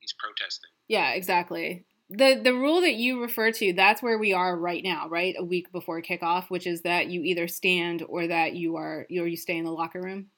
he's 0.00 0.16
protesting. 0.16 0.72
Yeah, 0.88 1.12
exactly. 1.12 1.84
The 2.08 2.40
the 2.40 2.56
rule 2.56 2.80
that 2.80 2.96
you 2.96 3.20
refer 3.20 3.52
to, 3.52 3.72
that's 3.76 4.00
where 4.00 4.16
we 4.16 4.32
are 4.32 4.56
right 4.56 4.82
now, 4.82 5.08
right? 5.08 5.36
A 5.36 5.44
week 5.44 5.70
before 5.72 6.00
kickoff, 6.00 6.48
which 6.48 6.66
is 6.66 6.82
that 6.82 7.12
you 7.12 7.20
either 7.22 7.48
stand 7.48 8.02
or 8.08 8.26
that 8.26 8.56
you 8.56 8.76
are 8.76 9.04
or 9.10 9.26
you 9.28 9.36
stay 9.36 9.56
in 9.56 9.64
the 9.64 9.70
locker 9.70 10.00
room. 10.00 10.32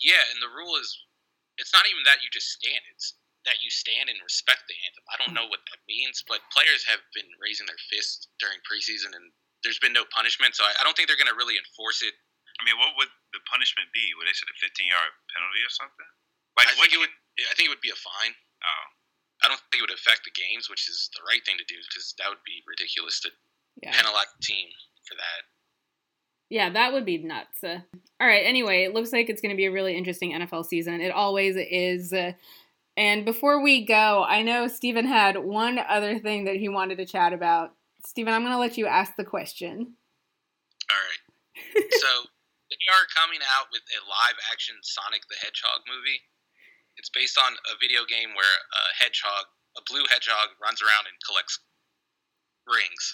Yeah, 0.00 0.20
and 0.32 0.40
the 0.40 0.52
rule 0.52 0.76
is 0.76 0.92
it's 1.56 1.72
not 1.72 1.88
even 1.88 2.04
that 2.04 2.20
you 2.20 2.28
just 2.28 2.52
stand, 2.52 2.80
it's 2.92 3.16
that 3.48 3.64
you 3.64 3.72
stand 3.72 4.12
and 4.12 4.20
respect 4.20 4.68
the 4.68 4.76
anthem. 4.84 5.04
I 5.08 5.16
don't 5.16 5.32
know 5.32 5.48
what 5.48 5.64
that 5.72 5.80
means, 5.88 6.20
but 6.28 6.44
players 6.52 6.84
have 6.84 7.00
been 7.16 7.28
raising 7.40 7.64
their 7.64 7.80
fists 7.88 8.28
during 8.36 8.60
preseason 8.68 9.16
and 9.16 9.32
there's 9.64 9.80
been 9.80 9.92
no 9.92 10.08
punishment, 10.08 10.56
so 10.56 10.64
I, 10.64 10.72
I 10.80 10.84
don't 10.84 10.96
think 10.96 11.08
they're 11.08 11.20
going 11.20 11.32
to 11.32 11.36
really 11.36 11.60
enforce 11.60 12.00
it. 12.00 12.16
I 12.60 12.62
mean, 12.68 12.76
what 12.76 12.92
would 13.00 13.08
the 13.32 13.40
punishment 13.48 13.88
be? 13.96 14.12
Would 14.20 14.28
they 14.28 14.36
say 14.36 14.44
a 14.44 14.54
15 14.60 14.68
yard 14.84 15.10
penalty 15.32 15.64
or 15.64 15.72
something? 15.72 16.08
Like 16.60 16.68
I 16.68 16.76
what? 16.76 16.92
think 16.92 16.92
it 16.92 17.00
would. 17.00 17.14
I 17.48 17.54
think 17.56 17.66
it 17.66 17.72
would 17.72 17.80
be 17.80 17.88
a 17.90 17.96
fine. 17.96 18.36
Oh, 18.36 18.86
I 19.42 19.48
don't 19.48 19.60
think 19.72 19.80
it 19.80 19.86
would 19.88 19.96
affect 19.96 20.28
the 20.28 20.34
games, 20.36 20.68
which 20.68 20.84
is 20.92 21.08
the 21.16 21.24
right 21.24 21.40
thing 21.48 21.56
to 21.56 21.64
do 21.64 21.80
because 21.88 22.12
that 22.20 22.28
would 22.28 22.44
be 22.44 22.60
ridiculous 22.68 23.20
to 23.24 23.32
Yeah. 23.80 23.96
penalize 23.96 24.28
the 24.36 24.44
team 24.44 24.68
for 25.08 25.16
that. 25.16 25.48
Yeah, 26.50 26.68
that 26.70 26.92
would 26.92 27.06
be 27.06 27.16
nuts. 27.18 27.62
Uh, 27.64 27.80
all 28.20 28.26
right, 28.26 28.44
anyway, 28.44 28.82
it 28.84 28.92
looks 28.92 29.12
like 29.12 29.30
it's 29.30 29.40
going 29.40 29.54
to 29.54 29.56
be 29.56 29.66
a 29.66 29.72
really 29.72 29.96
interesting 29.96 30.32
NFL 30.32 30.66
season. 30.66 31.00
It 31.00 31.12
always 31.12 31.56
is. 31.56 32.12
Uh, 32.12 32.32
and 32.96 33.24
before 33.24 33.62
we 33.62 33.86
go, 33.86 34.24
I 34.28 34.42
know 34.42 34.66
Steven 34.66 35.06
had 35.06 35.38
one 35.38 35.78
other 35.78 36.18
thing 36.18 36.44
that 36.44 36.56
he 36.56 36.68
wanted 36.68 36.98
to 36.98 37.06
chat 37.06 37.32
about. 37.32 37.72
Steven, 38.04 38.34
I'm 38.34 38.42
going 38.42 38.52
to 38.52 38.58
let 38.58 38.76
you 38.76 38.86
ask 38.86 39.14
the 39.16 39.24
question. 39.24 39.94
All 40.90 40.96
right. 41.76 41.84
so 41.92 42.08
they 42.70 42.78
are 42.86 43.04
coming 43.10 43.42
out 43.58 43.66
with 43.74 43.82
a 43.90 43.98
live 44.06 44.38
action 44.54 44.78
Sonic 44.86 45.26
the 45.26 45.38
Hedgehog 45.42 45.82
movie. 45.90 46.22
It's 46.94 47.10
based 47.10 47.34
on 47.34 47.58
a 47.70 47.74
video 47.82 48.06
game 48.06 48.30
where 48.38 48.56
a 48.70 48.82
hedgehog, 48.94 49.50
a 49.74 49.82
blue 49.90 50.06
hedgehog, 50.06 50.54
runs 50.62 50.78
around 50.78 51.10
and 51.10 51.16
collects 51.26 51.58
rings. 52.66 53.04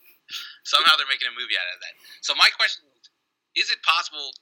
Somehow 0.72 0.96
they're 0.96 1.10
making 1.10 1.28
a 1.28 1.36
movie 1.36 1.56
out 1.60 1.68
of 1.68 1.80
that. 1.84 1.94
So 2.24 2.32
my 2.32 2.48
question 2.56 2.88
is: 2.96 3.04
Is 3.60 3.68
it 3.68 3.80
possible 3.84 4.32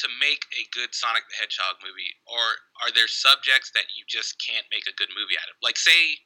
to 0.00 0.08
make 0.16 0.48
a 0.56 0.64
good 0.72 0.96
Sonic 0.96 1.28
the 1.28 1.36
Hedgehog 1.36 1.76
movie, 1.84 2.16
or 2.24 2.40
are 2.80 2.92
there 2.96 3.10
subjects 3.10 3.68
that 3.76 3.92
you 3.92 4.08
just 4.08 4.40
can't 4.40 4.64
make 4.72 4.88
a 4.88 4.96
good 4.96 5.12
movie 5.12 5.36
out 5.36 5.52
of? 5.52 5.60
Like, 5.60 5.76
say 5.76 6.16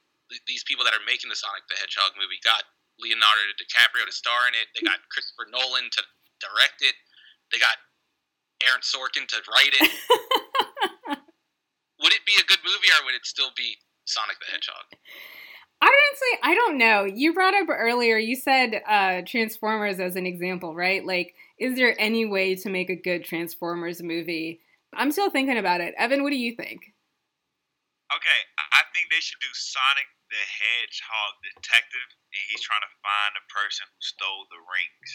these 0.47 0.63
people 0.63 0.87
that 0.87 0.95
are 0.95 1.03
making 1.03 1.27
the 1.27 1.35
Sonic 1.35 1.67
the 1.67 1.75
Hedgehog 1.75 2.15
movie 2.15 2.39
got 2.39 2.63
Leonardo 2.97 3.43
DiCaprio 3.59 4.07
to 4.07 4.15
star 4.15 4.47
in 4.47 4.55
it. 4.55 4.71
They 4.71 4.87
got 4.87 5.03
Christopher 5.11 5.51
Nolan 5.51 5.91
to 5.91 6.01
direct 6.39 6.79
it. 6.79 6.95
They 7.51 7.59
got 7.59 7.77
Aaron 8.67 8.81
Sorkin 8.81 9.27
to 9.27 9.37
write 9.51 9.73
it. 9.73 9.91
would 12.01 12.13
it 12.13 12.25
be 12.25 12.33
a 12.39 12.45
good 12.45 12.59
movie, 12.65 12.89
or 12.99 13.05
would 13.05 13.15
it 13.15 13.25
still 13.25 13.51
be 13.55 13.77
Sonic 14.05 14.37
the 14.39 14.45
Hedgehog? 14.51 14.85
Honestly, 15.81 16.33
I 16.41 16.55
don't 16.55 16.77
know. 16.77 17.03
You 17.05 17.33
brought 17.33 17.53
up 17.53 17.67
earlier, 17.69 18.17
you 18.17 18.35
said 18.35 18.81
uh, 18.87 19.21
Transformers 19.27 19.99
as 19.99 20.15
an 20.15 20.25
example, 20.25 20.73
right? 20.73 21.05
Like, 21.05 21.35
is 21.59 21.75
there 21.75 21.95
any 21.99 22.25
way 22.25 22.55
to 22.55 22.69
make 22.69 22.89
a 22.89 22.95
good 22.95 23.23
Transformers 23.25 24.01
movie? 24.01 24.61
I'm 24.95 25.11
still 25.11 25.29
thinking 25.29 25.57
about 25.57 25.81
it. 25.81 25.93
Evan, 25.97 26.23
what 26.23 26.31
do 26.31 26.37
you 26.37 26.55
think? 26.55 26.81
okay. 28.15 28.39
I- 28.57 28.79
I 28.79 28.81
think 28.93 29.11
they 29.11 29.19
should 29.19 29.39
do 29.43 29.51
Sonic 29.53 30.07
the 30.31 30.39
Hedgehog 30.39 31.33
detective, 31.43 32.09
and 32.31 32.43
he's 32.49 32.63
trying 32.63 32.81
to 32.81 32.93
find 33.03 33.31
the 33.35 33.43
person 33.51 33.85
who 33.87 33.99
stole 33.99 34.47
the 34.49 34.59
rings. 34.63 35.11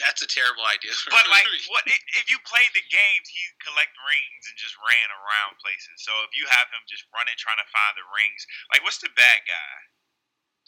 That's 0.00 0.24
a 0.24 0.30
terrible 0.30 0.64
idea. 0.66 0.92
But 1.12 1.28
like, 1.34 1.46
what 1.68 1.84
if 1.86 2.26
you 2.32 2.40
played 2.48 2.72
the 2.72 2.84
games? 2.88 3.26
He 3.28 3.40
collect 3.60 3.92
rings 4.08 4.42
and 4.48 4.56
just 4.56 4.74
ran 4.80 5.08
around 5.12 5.60
places. 5.60 6.00
So 6.02 6.12
if 6.24 6.32
you 6.34 6.48
have 6.48 6.68
him 6.72 6.82
just 6.88 7.04
running 7.12 7.36
trying 7.36 7.60
to 7.60 7.68
find 7.68 7.92
the 7.94 8.06
rings, 8.16 8.42
like 8.72 8.82
what's 8.82 8.98
the 9.00 9.12
bad 9.12 9.40
guy? 9.44 9.74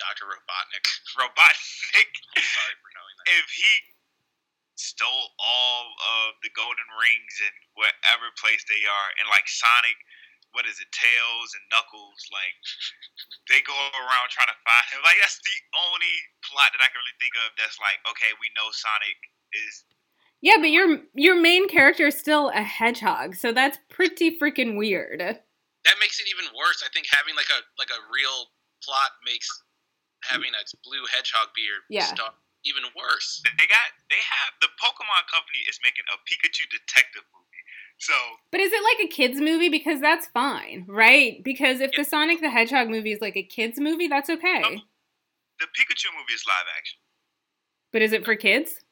Doctor 0.01 0.29
Robotnik. 0.29 0.85
Robotnik. 1.21 2.11
Sorry 2.37 2.77
for 2.81 2.91
knowing 2.93 3.15
that. 3.23 3.27
if 3.41 3.47
he 3.53 3.73
stole 4.77 5.31
all 5.39 5.85
of 6.25 6.41
the 6.43 6.51
golden 6.57 6.89
rings 6.99 7.35
in 7.45 7.53
whatever 7.77 8.33
place 8.41 8.65
they 8.67 8.83
are, 8.89 9.09
and 9.21 9.29
like 9.31 9.47
Sonic, 9.47 9.99
what 10.53 10.69
is 10.69 10.79
it, 10.81 10.89
Tails 10.93 11.51
and 11.57 11.65
Knuckles, 11.73 12.21
like 12.33 12.57
they 13.49 13.61
go 13.65 13.75
around 13.75 14.29
trying 14.33 14.53
to 14.53 14.59
find 14.65 14.85
him. 14.93 15.01
Like 15.05 15.17
that's 15.21 15.41
the 15.41 15.59
only 15.89 16.15
plot 16.47 16.73
that 16.77 16.81
I 16.85 16.89
can 16.93 17.01
really 17.01 17.17
think 17.21 17.35
of 17.45 17.53
that's 17.57 17.77
like, 17.81 17.99
okay, 18.13 18.33
we 18.41 18.49
know 18.57 18.69
Sonic 18.73 19.19
is 19.57 19.75
Yeah, 20.45 20.59
but 20.61 20.71
your 20.73 21.05
your 21.17 21.37
main 21.41 21.69
character 21.69 22.09
is 22.13 22.17
still 22.19 22.53
a 22.53 22.63
hedgehog, 22.65 23.35
so 23.37 23.53
that's 23.53 23.79
pretty 23.89 24.37
freaking 24.39 24.77
weird. 24.77 25.21
that 25.21 25.97
makes 25.99 26.21
it 26.21 26.27
even 26.31 26.47
worse. 26.57 26.81
I 26.85 26.89
think 26.95 27.09
having 27.11 27.35
like 27.35 27.51
a 27.51 27.61
like 27.81 27.91
a 27.91 28.01
real 28.13 28.53
plot 28.85 29.13
makes 29.25 29.49
having 30.23 30.55
a 30.55 30.63
blue 30.87 31.03
hedgehog 31.11 31.51
beard 31.57 31.83
Yeah. 31.91 32.07
star 32.07 32.31
even 32.63 32.87
worse. 32.95 33.43
they 33.59 33.67
got 33.67 33.87
they 34.07 34.23
have 34.23 34.55
the 34.63 34.71
Pokemon 34.79 35.27
company 35.27 35.67
is 35.67 35.83
making 35.83 36.07
a 36.15 36.17
Pikachu 36.31 36.63
detective 36.71 37.27
movie. 37.35 37.52
So 38.03 38.13
But 38.51 38.61
is 38.61 38.73
it 38.73 38.83
like 38.83 38.99
a 39.07 39.09
kids 39.09 39.41
movie? 39.41 39.69
Because 39.69 40.01
that's 40.01 40.27
fine, 40.27 40.85
right? 40.89 41.41
Because 41.45 41.81
if 41.81 41.93
the 41.93 42.03
Sonic 42.03 42.41
the 42.41 42.51
Hedgehog 42.51 42.89
movie 42.89 43.13
is 43.13 43.21
like 43.21 43.37
a 43.37 43.45
kids 43.45 43.79
movie, 43.79 44.09
that's 44.09 44.29
okay. 44.29 44.83
the 45.61 45.67
Pikachu 45.67 46.11
movie 46.19 46.33
is 46.35 46.45
live 46.49 46.67
action. 46.77 46.99
But 47.93 48.03
is 48.03 48.13
it 48.13 48.25
for 48.25 48.35
kids? 48.35 48.83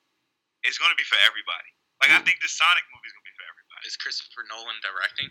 It's 0.62 0.78
going 0.78 0.92
to 0.92 0.96
be 0.96 1.02
for 1.02 1.16
everybody. 1.26 1.74
Like 2.00 2.12
I 2.12 2.20
think 2.22 2.38
the 2.40 2.46
Sonic 2.48 2.84
movie 2.94 3.08
is 3.08 3.12
going 3.12 3.18
to 3.18 3.26
be 3.26 3.32
for 3.34 3.42
everybody. 3.50 3.88
Is 3.88 3.96
Christopher 3.96 4.44
Nolan 4.46 4.78
directing? 4.78 5.28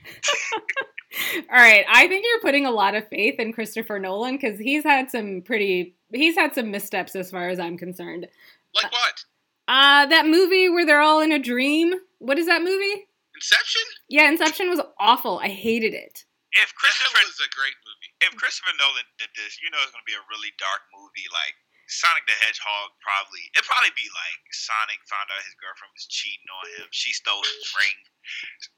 All 1.50 1.64
right, 1.64 1.86
I 1.90 2.10
think 2.10 2.26
you're 2.28 2.42
putting 2.42 2.66
a 2.66 2.72
lot 2.72 2.96
of 2.96 3.08
faith 3.08 3.40
in 3.40 3.54
Christopher 3.54 3.98
Nolan 3.98 4.36
because 4.36 4.60
he's 4.60 4.84
had 4.84 5.10
some 5.10 5.42
pretty 5.42 5.96
he's 6.12 6.36
had 6.36 6.54
some 6.54 6.70
missteps 6.70 7.16
as 7.16 7.32
far 7.32 7.48
as 7.48 7.60
I'm 7.60 7.78
concerned. 7.78 8.28
Like 8.76 8.92
what? 8.92 9.24
Uh 9.70 10.06
that 10.08 10.28
movie 10.28 10.68
where 10.68 10.86
they're 10.86 11.00
all 11.00 11.22
in 11.22 11.32
a 11.32 11.40
dream. 11.40 11.94
What 12.18 12.38
is 12.38 12.48
that 12.48 12.62
movie? 12.62 13.06
Inception? 13.40 13.86
Yeah, 14.12 14.28
Inception 14.28 14.68
was 14.70 14.84
awful. 15.00 15.40
I 15.40 15.48
hated 15.48 15.96
it. 15.96 16.28
If 16.52 16.70
That 16.74 16.76
Christopher 16.76 17.24
was 17.24 17.40
a 17.40 17.50
great 17.56 17.78
movie. 17.88 18.12
if 18.28 18.32
Christopher 18.36 18.76
Nolan 18.76 19.08
did 19.16 19.32
this, 19.40 19.56
you 19.64 19.72
know 19.72 19.80
it's 19.86 19.96
going 19.96 20.04
to 20.04 20.10
be 20.12 20.18
a 20.18 20.26
really 20.28 20.52
dark 20.60 20.84
movie. 20.92 21.30
Like 21.32 21.56
Sonic 21.88 22.26
the 22.28 22.36
Hedgehog 22.44 22.94
probably 23.02 23.42
it 23.56 23.64
probably 23.66 23.94
be 23.96 24.10
like 24.12 24.42
Sonic 24.52 25.00
found 25.08 25.30
out 25.32 25.42
his 25.46 25.56
girlfriend 25.62 25.94
was 25.96 26.10
cheating 26.10 26.50
on 26.52 26.66
him. 26.78 26.88
She 26.92 27.14
stole 27.16 27.42
his 27.46 27.70
ring. 27.78 27.98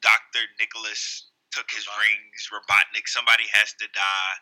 Doctor 0.03 0.43
Nicholas 0.59 1.31
took 1.51 1.67
his 1.71 1.83
Robotnik. 1.87 1.99
rings. 2.05 2.41
Robotnik. 2.51 3.05
Somebody 3.07 3.47
has 3.55 3.71
to 3.79 3.87
die. 3.91 4.35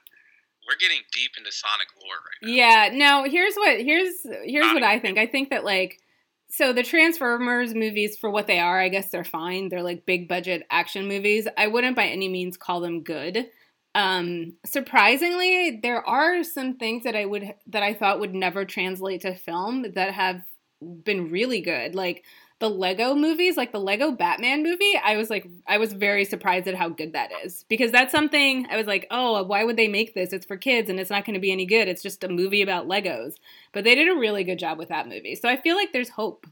We're 0.67 0.77
getting 0.81 1.01
deep 1.13 1.31
into 1.37 1.53
Sonic 1.53 1.87
lore 2.01 2.19
right 2.21 2.41
now. 2.43 2.49
Yeah, 2.49 2.81
no, 2.93 3.11
here's 3.29 3.55
what 3.55 3.79
here's 3.81 4.25
here's 4.45 4.73
what 4.73 4.83
I 4.83 4.99
think. 4.99 5.17
I 5.17 5.25
think 5.25 5.49
that 5.49 5.63
like 5.63 6.01
so 6.51 6.73
the 6.73 6.83
Transformers 6.83 7.73
movies 7.75 8.17
for 8.17 8.29
what 8.29 8.47
they 8.47 8.59
are, 8.59 8.79
I 8.79 8.89
guess 8.89 9.11
they're 9.11 9.23
fine. 9.23 9.69
They're 9.69 9.83
like 9.83 10.05
big 10.05 10.27
budget 10.27 10.65
action 10.71 11.07
movies. 11.07 11.47
I 11.57 11.67
wouldn't 11.67 11.95
by 11.95 12.05
any 12.07 12.27
means 12.27 12.57
call 12.57 12.79
them 12.81 13.03
good. 13.03 13.47
Um 13.95 14.53
surprisingly, 14.65 15.79
there 15.81 16.07
are 16.07 16.43
some 16.43 16.77
things 16.77 17.03
that 17.03 17.15
I 17.15 17.25
would 17.25 17.53
that 17.67 17.83
I 17.83 17.93
thought 17.93 18.19
would 18.19 18.35
never 18.35 18.65
translate 18.65 19.21
to 19.21 19.35
film 19.35 19.85
that 19.93 20.11
have 20.13 20.41
been 20.81 21.29
really 21.31 21.61
good. 21.61 21.95
Like 21.95 22.23
the 22.59 22.69
Lego 22.69 23.15
movies, 23.15 23.55
like 23.55 23.71
the 23.71 23.79
Lego 23.79 24.11
Batman 24.11 24.63
movie, 24.63 24.99
I 25.01 25.15
was 25.15 25.29
like, 25.29 25.47
I 25.65 25.77
was 25.77 25.93
very 25.93 26.25
surprised 26.25 26.67
at 26.67 26.75
how 26.75 26.89
good 26.89 27.13
that 27.13 27.31
is 27.43 27.63
because 27.69 27.91
that's 27.91 28.11
something 28.11 28.67
I 28.69 28.75
was 28.75 28.85
like, 28.87 29.07
oh, 29.11 29.43
why 29.43 29.63
would 29.63 29.77
they 29.77 29.87
make 29.87 30.13
this? 30.13 30.33
It's 30.33 30.45
for 30.45 30.57
kids 30.57 30.89
and 30.89 30.99
it's 30.99 31.09
not 31.09 31.25
going 31.25 31.35
to 31.35 31.39
be 31.39 31.51
any 31.51 31.65
good. 31.65 31.87
It's 31.87 32.03
just 32.03 32.23
a 32.23 32.29
movie 32.29 32.61
about 32.61 32.87
Legos. 32.87 33.35
But 33.71 33.85
they 33.85 33.95
did 33.95 34.09
a 34.09 34.19
really 34.19 34.43
good 34.43 34.59
job 34.59 34.77
with 34.77 34.89
that 34.89 35.07
movie. 35.07 35.35
So 35.35 35.47
I 35.47 35.55
feel 35.59 35.75
like 35.75 35.93
there's 35.93 36.09
hope. 36.09 36.45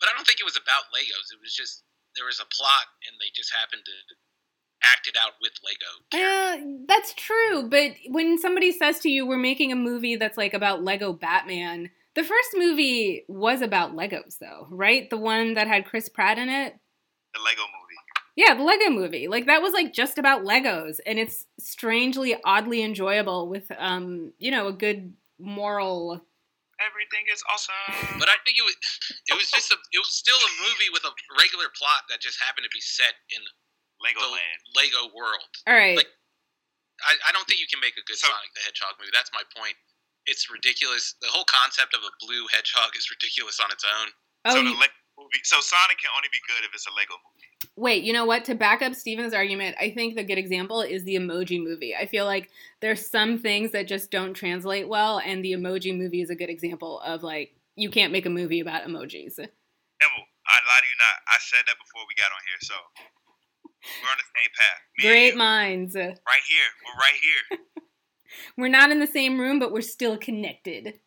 But 0.00 0.08
I 0.08 0.16
don't 0.16 0.26
think 0.26 0.38
it 0.40 0.44
was 0.44 0.56
about 0.56 0.84
Legos. 0.94 1.34
It 1.34 1.40
was 1.42 1.54
just 1.54 1.82
there 2.16 2.26
was 2.26 2.40
a 2.40 2.46
plot, 2.46 2.86
and 3.06 3.16
they 3.20 3.30
just 3.34 3.52
happened 3.54 3.82
to 3.84 4.14
act 4.84 5.08
it 5.08 5.16
out 5.16 5.32
with 5.40 5.52
Lego. 5.64 5.86
Uh, 6.12 6.84
that's 6.86 7.14
true. 7.14 7.68
But 7.68 7.92
when 8.08 8.38
somebody 8.38 8.72
says 8.72 9.00
to 9.00 9.08
you, 9.08 9.26
we're 9.26 9.36
making 9.36 9.72
a 9.72 9.76
movie 9.76 10.16
that's 10.16 10.36
like 10.36 10.54
about 10.54 10.84
Lego 10.84 11.12
Batman, 11.12 11.90
the 12.18 12.24
first 12.24 12.50
movie 12.56 13.24
was 13.28 13.62
about 13.62 13.94
Legos, 13.94 14.38
though, 14.40 14.66
right? 14.70 15.08
The 15.08 15.16
one 15.16 15.54
that 15.54 15.68
had 15.68 15.86
Chris 15.86 16.08
Pratt 16.08 16.36
in 16.36 16.48
it. 16.48 16.74
The 17.32 17.40
Lego 17.40 17.62
movie. 17.62 17.94
Yeah, 18.34 18.54
the 18.54 18.64
Lego 18.66 18.90
movie. 18.90 19.28
Like 19.28 19.46
that 19.46 19.62
was 19.62 19.72
like 19.72 19.92
just 19.94 20.18
about 20.18 20.42
Legos 20.42 20.98
and 21.06 21.18
it's 21.18 21.46
strangely 21.60 22.34
oddly 22.44 22.82
enjoyable 22.82 23.46
with 23.48 23.70
um, 23.78 24.32
you 24.38 24.50
know, 24.50 24.66
a 24.66 24.72
good 24.72 25.14
moral 25.38 26.20
Everything 26.78 27.26
is 27.26 27.42
awesome. 27.50 28.18
But 28.22 28.30
I 28.30 28.38
think 28.46 28.58
it 28.58 28.66
was 28.66 28.74
it 29.26 29.34
was 29.34 29.50
just 29.50 29.70
a 29.70 29.78
it 29.90 29.98
was 29.98 30.10
still 30.14 30.38
a 30.38 30.52
movie 30.62 30.90
with 30.94 31.02
a 31.02 31.10
regular 31.38 31.66
plot 31.74 32.06
that 32.10 32.22
just 32.22 32.38
happened 32.38 32.66
to 32.66 32.74
be 32.74 32.78
set 32.82 33.18
in 33.34 33.42
the 33.42 33.52
Legoland. 34.02 34.58
Lego 34.78 35.10
world. 35.10 35.50
All 35.66 35.74
right. 35.74 35.98
Like, 35.98 36.10
I, 37.02 37.14
I 37.26 37.30
don't 37.34 37.46
think 37.50 37.58
you 37.58 37.66
can 37.66 37.82
make 37.82 37.98
a 37.98 38.04
good 38.06 38.18
So- 38.18 38.30
Sonic 38.30 38.50
the 38.54 38.62
Hedgehog 38.62 38.94
movie. 39.02 39.10
That's 39.10 39.30
my 39.34 39.42
point. 39.54 39.74
It's 40.28 40.50
ridiculous. 40.52 41.14
The 41.20 41.28
whole 41.32 41.44
concept 41.48 41.94
of 41.94 42.00
a 42.04 42.12
blue 42.24 42.44
hedgehog 42.52 42.92
is 42.96 43.08
ridiculous 43.10 43.58
on 43.60 43.72
its 43.72 43.84
own. 43.84 44.08
oh, 44.44 44.50
so 44.52 44.56
you- 44.60 44.64
the 44.74 44.78
Lego 44.78 44.92
movie. 45.18 45.40
So 45.42 45.58
Sonic 45.60 45.98
can 45.98 46.10
only 46.16 46.28
be 46.30 46.38
good 46.46 46.64
if 46.64 46.70
it's 46.74 46.86
a 46.86 46.92
Lego 46.94 47.14
movie. 47.16 47.72
wait, 47.76 48.04
you 48.04 48.12
know 48.12 48.24
what? 48.24 48.44
To 48.46 48.54
back 48.54 48.82
up 48.82 48.94
Steven's 48.94 49.34
argument, 49.34 49.74
I 49.80 49.90
think 49.90 50.14
the 50.14 50.22
good 50.22 50.38
example 50.38 50.80
is 50.82 51.02
the 51.04 51.16
emoji 51.16 51.58
movie. 51.62 51.94
I 51.96 52.06
feel 52.06 52.24
like 52.24 52.50
there's 52.80 53.08
some 53.08 53.38
things 53.38 53.72
that 53.72 53.88
just 53.88 54.10
don't 54.12 54.34
translate 54.34 54.86
well 54.88 55.18
and 55.18 55.44
the 55.44 55.52
emoji 55.52 55.96
movie 55.96 56.20
is 56.22 56.30
a 56.30 56.36
good 56.36 56.50
example 56.50 57.00
of 57.00 57.22
like 57.24 57.54
you 57.74 57.90
can't 57.90 58.12
make 58.12 58.26
a 58.26 58.30
movie 58.30 58.60
about 58.60 58.82
emojis. 58.84 59.38
Emil, 59.38 60.24
I 60.46 60.56
lie 60.70 60.80
to 60.82 60.86
you 60.86 60.98
not. 61.02 61.16
I 61.26 61.38
said 61.40 61.64
that 61.66 61.76
before 61.78 62.02
we 62.06 62.14
got 62.14 62.30
on 62.30 62.38
here, 62.46 62.60
so 62.60 62.74
we're 64.02 64.10
on 64.10 64.18
the 64.18 64.28
same 64.38 64.50
path. 64.54 64.80
Me 64.98 65.04
Great 65.04 65.36
minds. 65.36 65.94
Right 65.96 66.44
here. 66.46 66.68
We're 66.84 66.98
right 67.00 67.18
here. 67.20 67.58
We're 68.56 68.72
not 68.72 68.90
in 68.90 69.00
the 69.00 69.08
same 69.10 69.40
room, 69.40 69.58
but 69.58 69.72
we're 69.72 69.86
still 69.86 70.16
connected. 70.18 71.00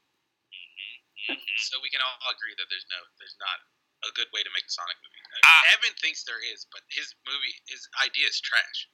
So 1.62 1.78
we 1.86 1.94
can 1.94 2.02
all 2.02 2.18
agree 2.34 2.58
that 2.58 2.66
there's 2.74 2.88
no 2.90 2.98
there's 3.22 3.38
not 3.38 3.58
a 4.02 4.12
good 4.18 4.26
way 4.34 4.42
to 4.42 4.50
make 4.58 4.66
a 4.66 4.74
Sonic 4.74 4.98
movie. 5.06 5.22
Ah. 5.46 5.78
Evan 5.78 5.94
thinks 6.02 6.26
there 6.26 6.42
is, 6.42 6.66
but 6.74 6.82
his 6.90 7.14
movie 7.30 7.54
his 7.70 7.86
idea 8.02 8.26
is 8.26 8.42
trash. 8.42 8.90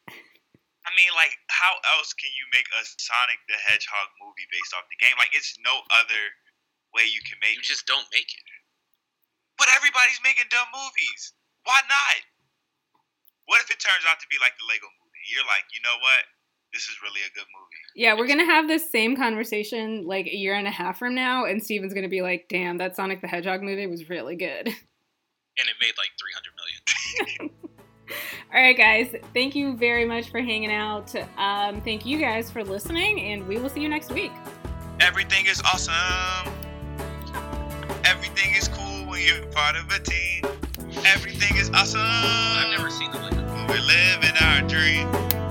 I 0.87 0.91
mean, 0.95 1.11
like, 1.19 1.35
how 1.51 1.75
else 1.95 2.15
can 2.15 2.31
you 2.31 2.47
make 2.55 2.67
a 2.71 2.83
Sonic 2.99 3.39
the 3.51 3.59
Hedgehog 3.59 4.07
movie 4.23 4.47
based 4.51 4.71
off 4.71 4.87
the 4.87 4.95
game? 4.99 5.15
Like, 5.19 5.35
it's 5.35 5.55
no 5.59 5.83
other 5.91 6.23
way 6.95 7.03
you 7.03 7.19
can 7.27 7.35
make 7.43 7.59
You 7.59 7.63
it. 7.63 7.67
just 7.67 7.83
don't 7.87 8.07
make 8.15 8.31
it. 8.31 8.45
But 9.59 9.67
everybody's 9.75 10.19
making 10.23 10.47
dumb 10.47 10.67
movies. 10.71 11.35
Why 11.67 11.83
not? 11.91 12.19
What 13.51 13.59
if 13.63 13.67
it 13.67 13.83
turns 13.83 14.07
out 14.07 14.19
to 14.23 14.27
be 14.31 14.39
like 14.39 14.55
the 14.55 14.67
Lego 14.67 14.87
movie? 14.87 15.23
You're 15.27 15.47
like, 15.47 15.67
you 15.75 15.83
know 15.83 15.99
what? 15.99 16.23
This 16.77 16.89
is 16.89 17.01
really 17.01 17.21
a 17.27 17.33
good 17.33 17.47
movie. 17.57 17.81
Yeah, 17.95 18.13
we're 18.13 18.27
gonna 18.27 18.45
have 18.45 18.67
this 18.67 18.91
same 18.91 19.15
conversation 19.15 20.05
like 20.05 20.27
a 20.27 20.35
year 20.35 20.53
and 20.53 20.67
a 20.67 20.69
half 20.69 20.99
from 20.99 21.15
now, 21.15 21.45
and 21.45 21.63
Steven's 21.63 21.91
gonna 21.91 22.07
be 22.07 22.21
like, 22.21 22.45
"Damn, 22.49 22.77
that 22.77 22.95
Sonic 22.95 23.19
the 23.19 23.27
Hedgehog 23.27 23.63
movie 23.63 23.87
was 23.87 24.07
really 24.11 24.35
good." 24.35 24.67
And 24.67 25.67
it 25.67 25.75
made 25.81 25.95
like 25.97 26.11
300 26.19 27.49
million. 27.49 27.55
All 28.53 28.61
right, 28.61 28.77
guys, 28.77 29.15
thank 29.33 29.55
you 29.55 29.75
very 29.75 30.05
much 30.05 30.29
for 30.29 30.39
hanging 30.39 30.71
out. 30.71 31.15
Um, 31.35 31.81
thank 31.81 32.05
you 32.05 32.19
guys 32.19 32.51
for 32.51 32.63
listening, 32.63 33.21
and 33.21 33.47
we 33.47 33.57
will 33.57 33.69
see 33.69 33.81
you 33.81 33.89
next 33.89 34.11
week. 34.11 34.31
Everything 34.99 35.47
is 35.47 35.59
awesome. 35.61 36.53
Everything 38.05 38.53
is 38.53 38.67
cool 38.67 39.07
when 39.07 39.21
you're 39.25 39.47
part 39.47 39.75
of 39.75 39.89
a 39.89 39.97
team. 39.97 40.43
Everything 41.07 41.57
is 41.57 41.71
awesome. 41.71 42.01
I've 42.03 42.69
never 42.69 42.91
seen 42.91 43.09
the 43.09 43.17
Lego. 43.17 43.65
We're 43.67 43.81
living 43.81 44.37
our 44.41 44.61
dream. 44.61 45.46